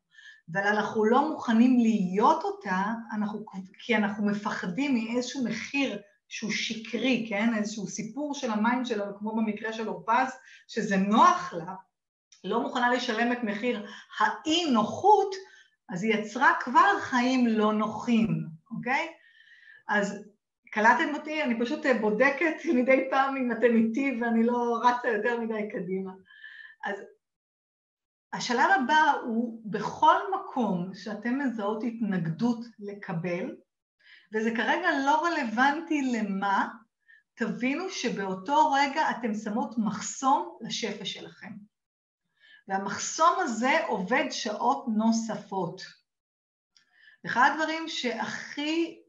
[0.53, 3.45] אבל אנחנו לא מוכנים להיות אותה, אנחנו,
[3.79, 7.55] כי אנחנו מפחדים מאיזשהו מחיר שהוא שקרי, כן?
[7.55, 10.29] איזשהו סיפור של המים שלו, כמו במקרה של אורפז,
[10.69, 11.75] שזה נוח לה,
[12.45, 13.87] לא מוכנה לשלם את מחיר
[14.19, 15.35] האי נוחות,
[15.89, 18.47] אז היא יצרה כבר חיים לא נוחים,
[18.77, 19.09] אוקיי?
[19.89, 20.25] אז
[20.75, 21.43] קלטתם אותי?
[21.43, 26.13] אני פשוט בודקת מדי פעם אם אתם איתי ואני לא רצה יותר מדי קדימה.
[26.85, 26.99] אז
[28.33, 33.57] השלב הבא הוא בכל מקום שאתם מזהות התנגדות לקבל,
[34.33, 36.69] וזה כרגע לא רלוונטי למה,
[37.35, 41.53] תבינו שבאותו רגע אתם שמות מחסום לשפע שלכם.
[42.69, 45.83] והמחסום הזה עובד שעות נוספות.
[47.27, 49.04] אחד הדברים שהכי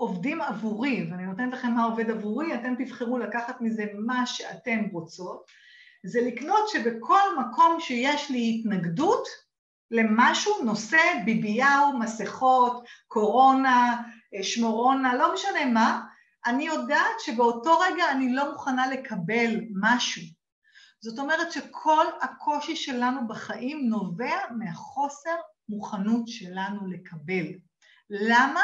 [0.00, 5.50] עובדים עבורי, ואני נותנת לכם מה עובד עבורי, אתם תבחרו לקחת מזה מה שאתם רוצות,
[6.06, 9.28] זה לקנות שבכל מקום שיש לי התנגדות
[9.90, 14.02] למשהו, נושא ביביהו, מסכות, קורונה,
[14.42, 16.00] שמורונה, לא משנה מה,
[16.46, 20.22] אני יודעת שבאותו רגע אני לא מוכנה לקבל משהו.
[21.00, 25.36] זאת אומרת שכל הקושי שלנו בחיים נובע מהחוסר
[25.68, 27.46] מוכנות שלנו לקבל.
[28.10, 28.62] למה?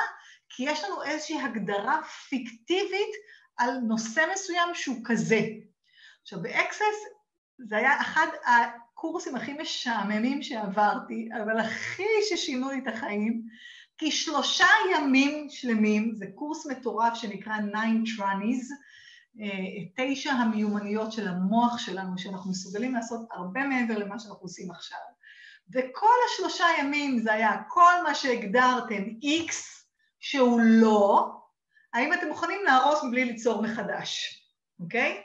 [0.56, 3.14] כי יש לנו איזושהי הגדרה פיקטיבית
[3.56, 5.40] על נושא מסוים שהוא כזה.
[6.22, 6.96] עכשיו ב Access
[7.58, 13.42] זה היה אחד הקורסים הכי משעממים שעברתי, אבל הכי ששינו לי את החיים,
[13.98, 18.66] כי שלושה ימים שלמים, זה קורס מטורף שנקרא Nine Tranies,
[19.40, 24.98] אה, תשע המיומנויות של המוח שלנו, שאנחנו מסוגלים לעשות הרבה מעבר למה שאנחנו עושים עכשיו.
[25.72, 29.02] וכל השלושה ימים זה היה כל מה שהגדרתם
[29.48, 29.73] X
[30.26, 31.32] שהוא לא,
[31.94, 34.42] האם אתם מוכנים להרוס מבלי ליצור מחדש,
[34.80, 35.22] אוקיי?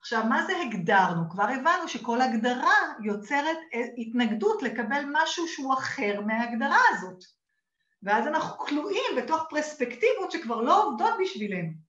[0.00, 1.30] עכשיו, מה זה הגדרנו?
[1.30, 3.56] כבר הבנו שכל הגדרה יוצרת
[3.98, 7.24] התנגדות לקבל משהו שהוא אחר מההגדרה הזאת.
[8.02, 11.83] ואז אנחנו כלואים בתוך פרספקטיבות שכבר לא עובדות בשבילנו.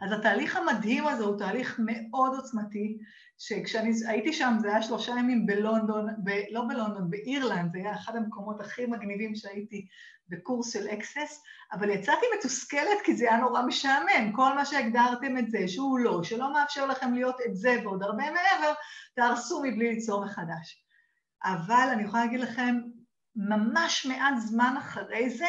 [0.00, 2.98] אז התהליך המדהים הזה הוא תהליך מאוד עוצמתי,
[3.38, 8.16] שכשאני הייתי שם זה היה שלושה ימים בלונדון, ב, לא בלונדון, באירלנד, זה היה אחד
[8.16, 9.86] המקומות הכי מגניבים שהייתי
[10.28, 11.42] בקורס של אקסס,
[11.72, 16.22] אבל יצאתי מתוסכלת כי זה היה נורא משעמם, כל מה שהגדרתם את זה, שהוא לא,
[16.22, 18.72] שלא מאפשר לכם להיות את זה ועוד הרבה מעבר,
[19.14, 20.84] תהרסו מבלי ליצור מחדש.
[21.44, 22.76] אבל אני יכולה להגיד לכם,
[23.36, 25.46] ממש מעט זמן אחרי זה,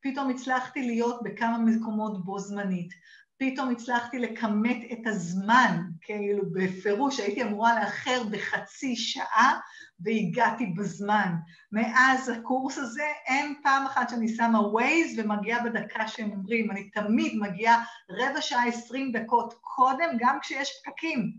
[0.00, 2.90] פתאום הצלחתי להיות בכמה מקומות בו זמנית.
[3.38, 9.60] פתאום הצלחתי לכמת את הזמן, כאילו בפירוש הייתי אמורה לאחר בחצי שעה
[10.00, 11.34] והגעתי בזמן.
[11.72, 17.32] מאז הקורס הזה אין פעם אחת שאני שמה ווייז ומגיעה בדקה שהם אומרים, אני תמיד
[17.40, 21.32] מגיעה רבע שעה עשרים דקות קודם, גם כשיש פקקים,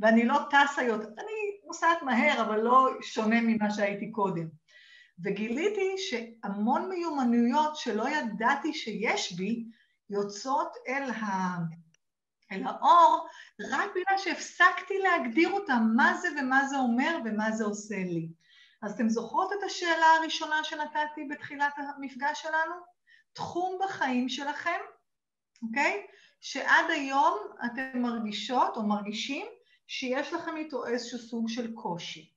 [0.00, 4.46] ואני לא טסה יותר, אני נוסעת מהר, אבל לא שונה ממה שהייתי קודם.
[5.24, 9.64] וגיליתי שהמון מיומנויות שלא ידעתי שיש בי,
[10.10, 11.56] יוצאות אל, ה...
[12.52, 13.28] אל האור
[13.70, 18.28] רק בגלל שהפסקתי להגדיר אותם, מה זה ומה זה אומר ומה זה עושה לי.
[18.82, 22.74] אז אתם זוכרות את השאלה הראשונה שנתתי בתחילת המפגש שלנו?
[23.32, 24.80] תחום בחיים שלכם,
[25.62, 26.06] אוקיי?
[26.40, 29.46] שעד היום אתם מרגישות או מרגישים
[29.86, 32.32] שיש לכם איתו איזשהו סוג של קושי.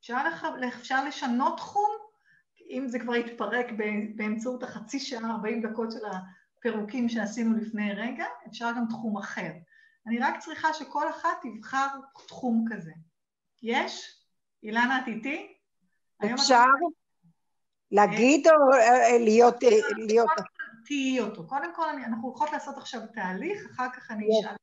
[0.00, 0.44] אפשר, לח...
[0.78, 1.90] אפשר לשנות תחום,
[2.70, 3.66] אם זה כבר יתפרק
[4.16, 6.04] באמצעות החצי שעה, 40 דקות של
[6.60, 9.50] פירוקים שעשינו לפני רגע, אפשר גם תחום אחר.
[10.06, 11.86] אני רק צריכה שכל אחת תבחר
[12.28, 12.92] תחום כזה.
[13.62, 14.22] יש?
[14.62, 15.56] אילנה, את איתי?
[16.34, 16.66] אפשר
[17.90, 19.64] להגיד או אה, להיות...
[19.64, 19.68] אה,
[20.06, 20.30] להיות...
[20.84, 21.46] תהיי אותו.
[21.46, 24.54] קודם כל, אנחנו הולכות לעשות עכשיו תהליך, אחר כך אני אשאל,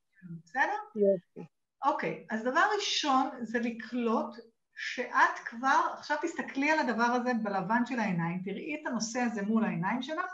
[0.44, 0.76] בסדר?
[0.94, 1.48] יופי.
[1.84, 4.36] אוקיי, אז דבר ראשון זה לקלוט
[4.76, 9.64] שאת כבר, עכשיו תסתכלי על הדבר הזה בלבן של העיניים, תראי את הנושא הזה מול
[9.64, 10.32] העיניים שלך,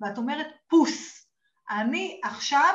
[0.00, 1.28] ואת אומרת פוס,
[1.70, 2.74] אני עכשיו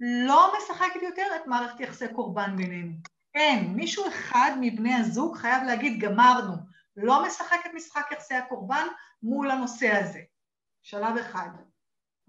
[0.00, 2.92] לא משחקת יותר את מערכת יחסי קורבן בינינו.
[3.34, 6.54] אין, מישהו אחד מבני הזוג חייב להגיד גמרנו,
[6.96, 8.86] לא משחק את משחק יחסי הקורבן
[9.22, 10.20] מול הנושא הזה.
[10.82, 11.48] שלב אחד,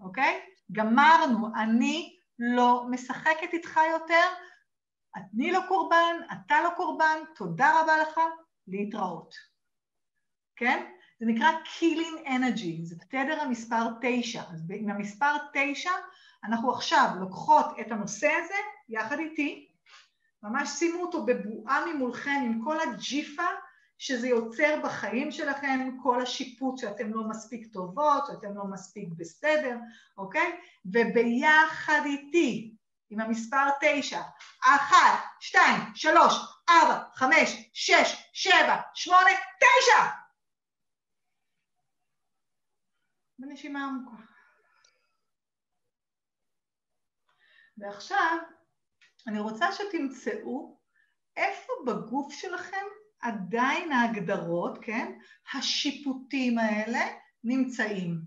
[0.00, 0.40] אוקיי?
[0.72, 4.26] גמרנו, אני לא משחקת איתך יותר,
[5.16, 8.20] אני לא קורבן, אתה לא קורבן, תודה רבה לך,
[8.66, 9.34] להתראות.
[10.56, 10.92] כן?
[11.22, 14.42] זה נקרא Killing Energy, זה תדר המספר תשע.
[14.52, 15.90] אז עם המספר תשע
[16.44, 18.54] אנחנו עכשיו לוקחות את הנושא הזה
[18.88, 19.68] יחד איתי,
[20.42, 23.46] ממש שימו אותו בבועה ממולכם עם כל הג'יפה
[23.98, 29.76] שזה יוצר בחיים שלכם, כל השיפוט שאתם לא מספיק טובות, שאתם לא מספיק בסדר,
[30.18, 30.58] אוקיי?
[30.86, 32.74] וביחד איתי,
[33.10, 34.20] עם המספר תשע,
[34.64, 36.34] אחת, שתיים, שלוש,
[36.68, 40.21] ארבע, חמש, שש, שבע, שמונה, תשע!
[43.42, 44.22] בנשימה עמוקה.
[47.78, 48.38] ועכשיו
[49.26, 50.80] אני רוצה שתמצאו
[51.36, 52.86] איפה בגוף שלכם
[53.20, 55.18] עדיין ההגדרות, כן,
[55.54, 57.00] השיפוטים האלה
[57.44, 58.20] נמצאים.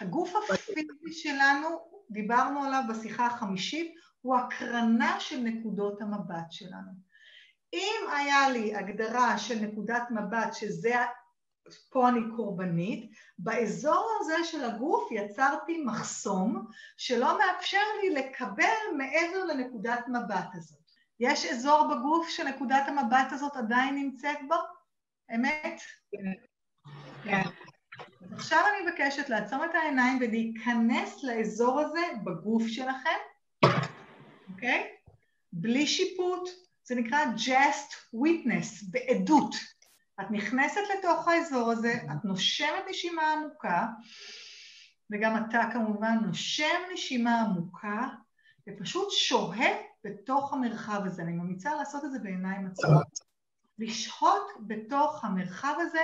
[0.00, 1.68] הגוף הפיזי שלנו,
[2.10, 6.92] דיברנו עליו בשיחה החמישית, הוא הקרנה של נקודות המבט שלנו.
[7.72, 10.94] אם היה לי הגדרה של נקודת מבט שזה
[11.90, 20.08] פה אני קורבנית, באזור הזה של הגוף יצרתי מחסום שלא מאפשר לי לקבל מעבר לנקודת
[20.08, 20.78] מבט הזאת.
[21.20, 24.54] יש אזור בגוף שנקודת המבט הזאת עדיין נמצאת בו?
[25.34, 25.80] אמת?
[27.24, 27.42] כן.
[28.24, 33.18] אז עכשיו אני מבקשת לעצום את העיניים ולהיכנס לאזור הזה בגוף שלכם,
[34.52, 34.92] אוקיי?
[35.52, 36.48] בלי שיפוט,
[36.84, 39.54] זה נקרא just witness, בעדות.
[40.20, 43.86] את נכנסת לתוך האזור הזה, את נושמת נשימה עמוקה,
[45.10, 48.08] וגם אתה כמובן נושם נשימה עמוקה,
[48.68, 49.70] ופשוט שוהה
[50.04, 51.22] בתוך המרחב הזה.
[51.22, 53.06] אני ממליצה לעשות את זה בעיניים עצמות.
[53.78, 56.00] לשהות בתוך המרחב הזה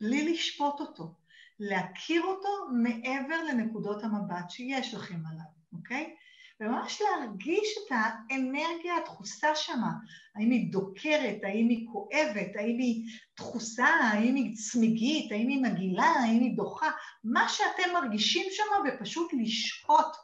[0.00, 1.14] בלי לשפוט אותו.
[1.60, 6.14] להכיר אותו מעבר לנקודות המבט שיש לכם עליו, אוקיי?
[6.60, 9.92] וממש להרגיש את האנרגיה הדחוסה שמה,
[10.36, 13.04] האם היא דוקרת, האם היא כואבת, האם היא
[13.38, 16.90] דחוסה, האם היא צמיגית, האם היא מגעילה, האם היא דוחה,
[17.24, 20.16] מה שאתם מרגישים שמה ופשוט לשהות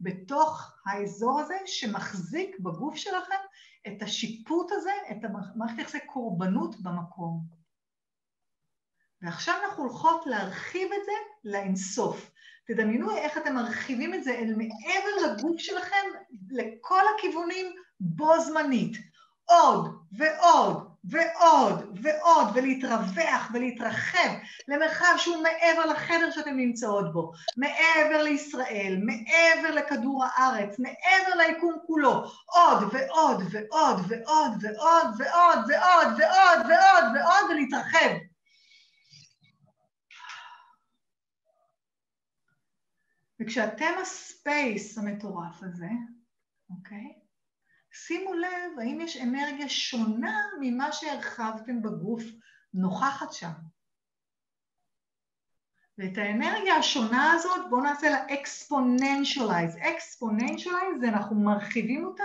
[0.00, 3.40] בתוך האזור הזה שמחזיק בגוף שלכם
[3.86, 7.44] את השיפוט הזה, את המערכת יחסי קורבנות במקום.
[9.22, 11.12] ועכשיו אנחנו הולכות להרחיב את זה
[11.44, 12.30] לאינסוף.
[12.66, 16.06] תדמיינו איך אתם מרחיבים את זה אל מעבר לגוף שלכם
[16.50, 17.66] לכל הכיוונים
[18.00, 18.96] בו זמנית.
[19.44, 24.28] עוד ועוד ועוד ועוד, ולהתרווח ולהתרחב
[24.68, 32.24] למרחב שהוא מעבר לחדר שאתם נמצאות בו, מעבר לישראל, מעבר לכדור הארץ, מעבר ליקום כולו,
[32.46, 38.14] עוד ועוד ועוד ועוד ועוד ועוד ועוד ועוד ועוד ועוד ולהתרחב.
[43.44, 45.88] וכשאתם הספייס המטורף הזה,
[46.70, 47.14] אוקיי?
[47.92, 52.22] שימו לב האם יש אנרגיה שונה ממה שהרחבתם בגוף
[52.74, 53.50] נוכחת שם.
[55.98, 59.76] ואת האנרגיה השונה הזאת בואו נעשה לה אקספוננציאלייז.
[59.76, 62.24] אקספוננציאלייז זה אנחנו מרחיבים אותה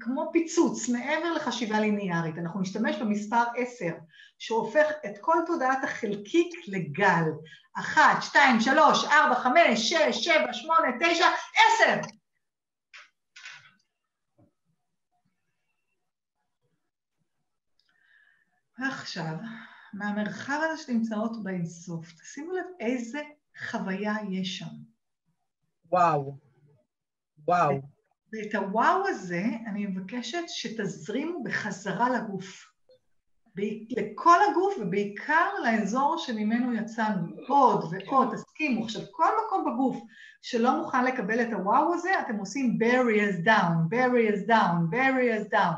[0.00, 2.38] כמו פיצוץ, מעבר לחשיבה ליניארית.
[2.38, 3.86] אנחנו נשתמש במספר 10,
[4.38, 7.24] שהופך את כל תודעת החלקיק לגל.
[7.78, 11.24] 1, 2, 3, 4, 5, 6, 7, 8, 9,
[11.82, 12.08] 10!
[18.78, 19.34] ועכשיו,
[19.92, 23.20] מהמרחב הזה שנמצאות באינסוף, תשימו לב איזה
[23.70, 24.74] חוויה יש שם.
[25.90, 26.38] וואו,
[27.44, 27.82] וואו.
[28.32, 32.73] ואת הוואו הזה אני מבקשת שתזרימו בחזרה לגוף.
[33.90, 37.26] לכל הגוף ובעיקר לאזור שממנו יצאנו.
[37.48, 38.84] עוד ועוד, תסכימו.
[38.84, 39.96] עכשיו, כל מקום בגוף
[40.42, 45.76] שלא מוכן לקבל את הוואו הזה, אתם עושים barriers down, barriers down, barriers down.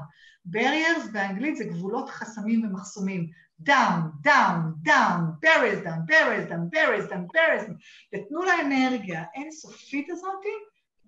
[0.52, 3.26] barriers באנגלית זה גבולות, חסמים ומחסומים.
[3.60, 7.76] down, down, down, barriers down, barriers down, barriers down, barriers down,
[8.14, 10.44] ותנו לאנרגיה האינסופית הזאת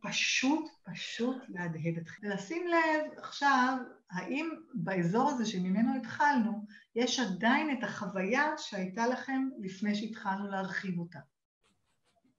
[0.00, 2.26] פשוט, פשוט להדהד אתכם.
[2.26, 3.76] ולשים לב עכשיו,
[4.10, 11.18] האם באזור הזה שממנו התחלנו, יש עדיין את החוויה שהייתה לכם לפני שהתחלנו להרחיב אותה.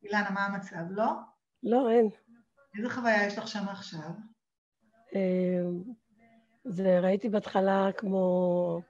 [0.04, 0.84] אילנה, מה המצב?
[0.90, 1.12] לא?
[1.64, 2.10] לא, אין.
[2.78, 4.10] איזה חוויה יש לך שם עכשיו?
[5.16, 5.62] אה,
[6.64, 8.82] זה ראיתי בהתחלה כמו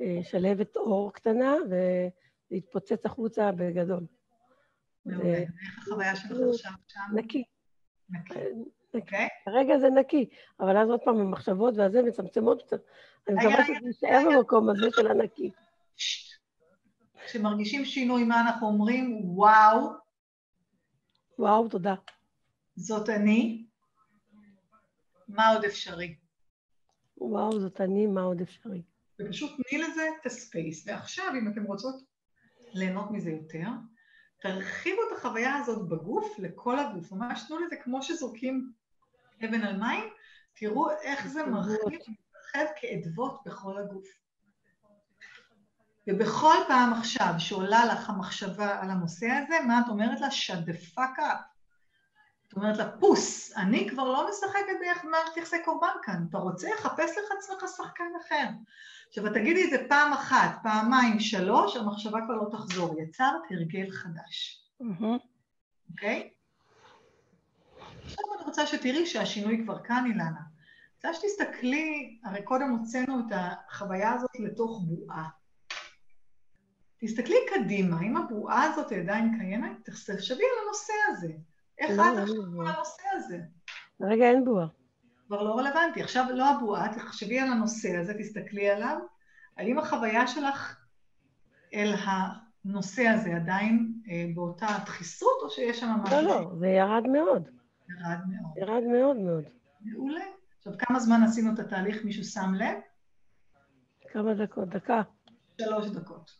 [0.00, 2.08] אה, שלהבת אור קטנה, וזה
[2.50, 4.06] התפוצץ החוצה בגדול.
[5.06, 5.38] מעולה.
[5.38, 7.00] איך החוויה שלך עכשיו שם?
[7.14, 7.44] נקי.
[8.10, 8.34] נקי.
[8.94, 9.16] נקי.
[9.44, 10.28] כרגע זה נקי,
[10.60, 12.80] אבל אז עוד פעם המחשבות והזה מצמצמות קצת.
[13.28, 15.50] אני מקווה שזה יישאר במקום הזה של הנקי.
[17.26, 19.20] כשמרגישים שינוי, מה אנחנו אומרים?
[19.24, 19.90] וואו,
[21.38, 21.94] וואו, תודה.
[22.76, 23.64] זאת אני.
[25.28, 26.16] מה עוד אפשרי?
[27.18, 28.82] וואו, זאת אני, מה עוד אפשרי?
[29.20, 30.88] ופשוט תני לזה את הספייס.
[30.88, 31.94] ועכשיו, אם אתם רוצות
[32.72, 33.66] ליהנות מזה יותר,
[34.46, 37.12] תרחיבו את החוויה הזאת בגוף לכל הגוף.
[37.12, 38.72] ממש תנו לזה כמו שזורקים
[39.44, 40.04] אבן על מים,
[40.54, 44.06] תראו איך זה מרחיב ומתרחב כאדוות בכל הגוף.
[46.06, 50.28] ובכל פעם עכשיו שעולה לך המחשבה על הנושא הזה, מה את אומרת לה?
[50.28, 51.55] shut the fuck up.
[52.48, 56.68] את אומרת לה, פוס, אני כבר לא משחקת במערכת יחסי קורבן כאן, אתה רוצה?
[56.78, 58.46] חפש לך עצמך שחקן אחר.
[59.08, 63.00] עכשיו, תגידי את זה פעם אחת, פעמיים, שלוש, המחשבה כבר לא תחזור.
[63.00, 64.64] יצרת הרגל חדש.
[65.90, 66.30] אוקיי?
[68.04, 70.56] עכשיו אני רוצה שתראי שהשינוי כבר כאן, אילנה.
[70.96, 75.28] רוצה שתסתכלי, הרי קודם הוצאנו את החוויה הזאת לתוך בועה.
[76.98, 81.32] תסתכלי קדימה, אם הבועה הזאת עדיין קיימת, תחשבי על הנושא הזה.
[81.78, 82.34] איך את עכשיו
[82.66, 83.38] הנושא הזה?
[83.98, 84.66] כרגע אין בועה.
[85.26, 86.02] כבר לא רלוונטי.
[86.02, 88.98] עכשיו לא הבועה, תחשבי על הנושא הזה, תסתכלי עליו.
[89.56, 90.76] האם החוויה שלך
[91.74, 97.06] אל הנושא הזה עדיין אה, באותה דחיסות, או שיש שם משהו לא, לא, זה ירד
[97.06, 97.48] מאוד.
[97.86, 98.56] שירד מאוד?
[98.56, 99.44] ירד מאוד מאוד.
[99.80, 100.24] מעולה.
[100.58, 102.04] עכשיו, כמה זמן עשינו את התהליך?
[102.04, 102.78] מישהו שם לב?
[104.12, 104.68] כמה דקות?
[104.68, 105.02] דקה.
[105.60, 106.30] שלוש דקות.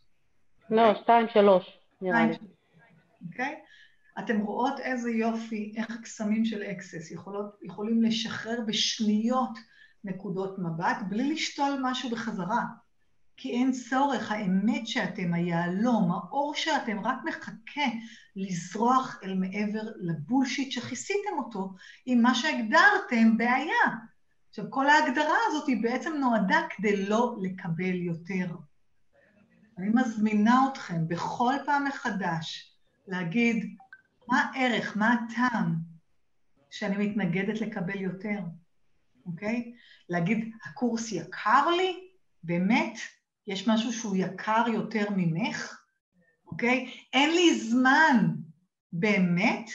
[0.69, 2.37] לא, שתיים, שלוש, נראה לי.
[3.27, 3.61] אוקיי?
[4.19, 9.59] אתם רואות איזה יופי, איך הקסמים של אקסס יכולות, יכולים לשחרר בשניות
[10.03, 12.63] נקודות מבט, בלי לשתול משהו בחזרה.
[13.37, 17.89] כי אין צורך, האמת שאתם, היהלום, האור שאתם, רק מחכה
[18.35, 21.73] לזרוח אל מעבר לבולשיט שכיסיתם אותו
[22.05, 23.85] עם מה שהגדרתם בעיה.
[24.49, 28.55] עכשיו, כל ההגדרה הזאת היא בעצם נועדה כדי לא לקבל יותר.
[29.77, 32.73] אני מזמינה אתכם בכל פעם מחדש
[33.07, 33.77] להגיד,
[34.27, 35.75] מה הערך, מה הטעם
[36.69, 38.39] שאני מתנגדת לקבל יותר,
[39.25, 39.73] אוקיי?
[40.09, 42.09] להגיד, הקורס יקר לי?
[42.43, 42.97] באמת?
[43.47, 45.81] יש משהו שהוא יקר יותר ממך?
[46.47, 46.91] אוקיי?
[47.13, 48.35] אין לי זמן.
[48.93, 49.69] באמת?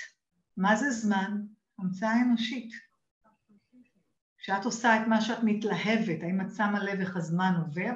[0.56, 1.42] מה זה זמן?
[1.78, 2.72] המצאה אנושית.
[4.38, 7.92] כשאת עושה את מה שאת מתלהבת, האם את שמה לב איך הזמן עובר?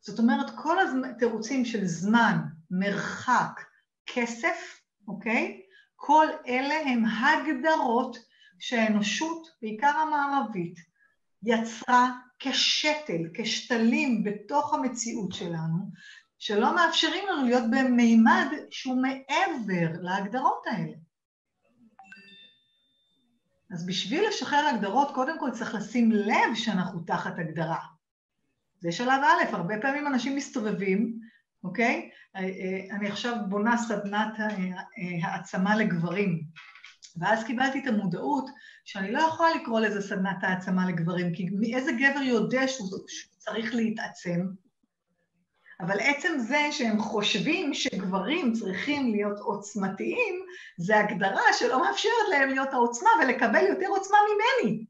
[0.00, 0.76] זאת אומרת, כל
[1.10, 2.38] התירוצים של זמן,
[2.70, 3.60] מרחק,
[4.06, 4.79] כסף,
[5.10, 5.62] אוקיי?
[5.96, 8.16] כל אלה הם הגדרות
[8.58, 10.78] שהאנושות, בעיקר המערבית,
[11.42, 15.90] יצרה כשתל, כשתלים בתוך המציאות שלנו,
[16.38, 20.96] שלא מאפשרים לנו להיות במימד שהוא מעבר להגדרות האלה.
[23.72, 27.80] אז בשביל לשחרר הגדרות, קודם כל צריך לשים לב שאנחנו תחת הגדרה.
[28.80, 31.20] זה שלב א', הרבה פעמים אנשים מסתובבים,
[31.64, 32.10] אוקיי?
[32.90, 34.32] אני עכשיו בונה סדנת
[35.22, 36.42] העצמה לגברים,
[37.16, 38.50] ואז קיבלתי את המודעות
[38.84, 43.74] שאני לא יכולה לקרוא לזה סדנת העצמה לגברים, כי איזה גבר יודע שהוא, שהוא צריך
[43.74, 44.40] להתעצם?
[45.80, 50.34] אבל עצם זה שהם חושבים שגברים צריכים להיות עוצמתיים,
[50.78, 54.84] זה הגדרה שלא מאפשרת להם להיות העוצמה ולקבל יותר עוצמה ממני.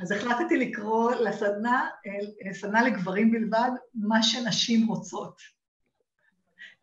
[0.00, 1.88] אז החלטתי לקרוא לסדנה,
[2.52, 5.61] סדנה לגברים בלבד, מה שנשים רוצות.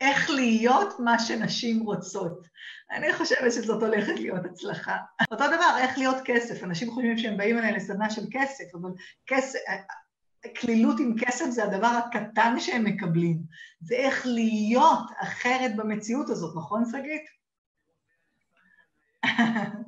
[0.01, 2.47] איך להיות מה שנשים רוצות.
[2.91, 4.97] אני חושבת שזאת הולכת להיות הצלחה.
[5.31, 6.63] אותו דבר, איך להיות כסף.
[6.63, 8.89] אנשים חושבים שהם באים אליי לסדנה של כסף, אבל
[9.27, 9.59] כסף,
[10.59, 13.37] כלילות עם כסף זה הדבר הקטן שהם מקבלים.
[13.81, 17.25] זה איך להיות אחרת במציאות הזאת, נכון, שגית?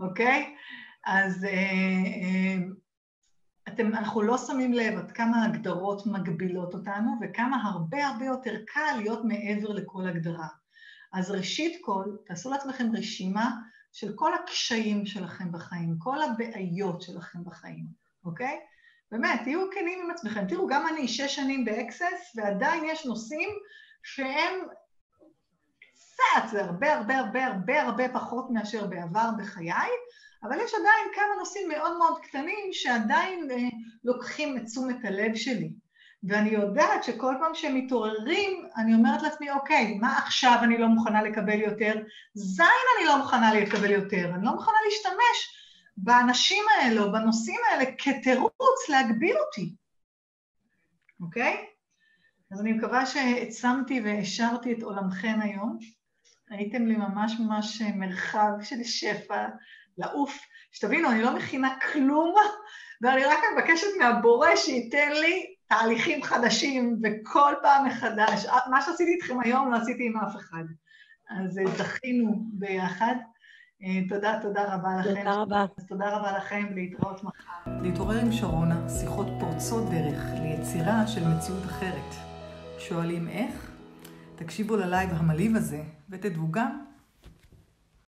[0.00, 0.54] אוקיי?
[1.06, 2.56] אז אה, אה,
[3.68, 8.96] אתם, אנחנו לא שמים לב עד כמה הגדרות מגבילות אותנו וכמה הרבה הרבה יותר קל
[8.96, 10.48] להיות מעבר לכל הגדרה.
[11.12, 13.50] אז ראשית כל, תעשו לעצמכם רשימה
[13.92, 17.86] של כל הקשיים שלכם בחיים, כל הבעיות שלכם בחיים,
[18.24, 18.58] אוקיי?
[19.10, 20.46] באמת, תהיו כנים עם עצמכם.
[20.48, 23.48] תראו, גם אני שש שנים באקסס, ועדיין יש נושאים
[24.02, 24.54] שהם
[25.90, 29.90] קצת, זה הרבה הרבה הרבה הרבה הרבה פחות מאשר בעבר בחיי,
[30.42, 33.56] אבל יש עדיין כמה נושאים מאוד מאוד קטנים שעדיין אה,
[34.04, 35.72] לוקחים את תשומת הלב שלי.
[36.22, 41.22] ואני יודעת שכל פעם שהם מתעוררים, אני אומרת לעצמי, אוקיי, מה עכשיו אני לא מוכנה
[41.22, 41.94] לקבל יותר?
[42.34, 42.66] זין
[42.98, 45.58] אני לא מוכנה לקבל יותר, אני לא מוכנה להשתמש
[45.96, 49.74] באנשים האלה או בנושאים האלה כתירוץ להגביל אותי,
[51.20, 51.66] אוקיי?
[52.52, 55.78] אז אני מקווה שהעצמתי והשארתי את עולמכן היום.
[56.50, 59.46] הייתם לי ממש ממש מרחב של שפע,
[59.98, 60.38] לעוף.
[60.72, 62.34] שתבינו, אני לא מכינה כלום,
[63.02, 68.46] ואני רק מבקשת מהבורא שייתן לי תהליכים חדשים וכל פעם מחדש.
[68.70, 70.64] מה שעשיתי איתכם היום לא עשיתי עם אף אחד.
[71.30, 73.14] אז זכינו ביחד.
[74.08, 75.14] תודה, תודה רבה לכם.
[75.14, 75.64] תודה רבה.
[75.78, 77.70] אז תודה רבה לכם, להתראות מחר.
[77.82, 82.14] להתעורר עם שרונה, שיחות פורצות דרך ליצירה של מציאות אחרת.
[82.78, 83.70] שואלים איך?
[84.36, 86.87] תקשיבו ללייב המלהיב הזה ותדעו גם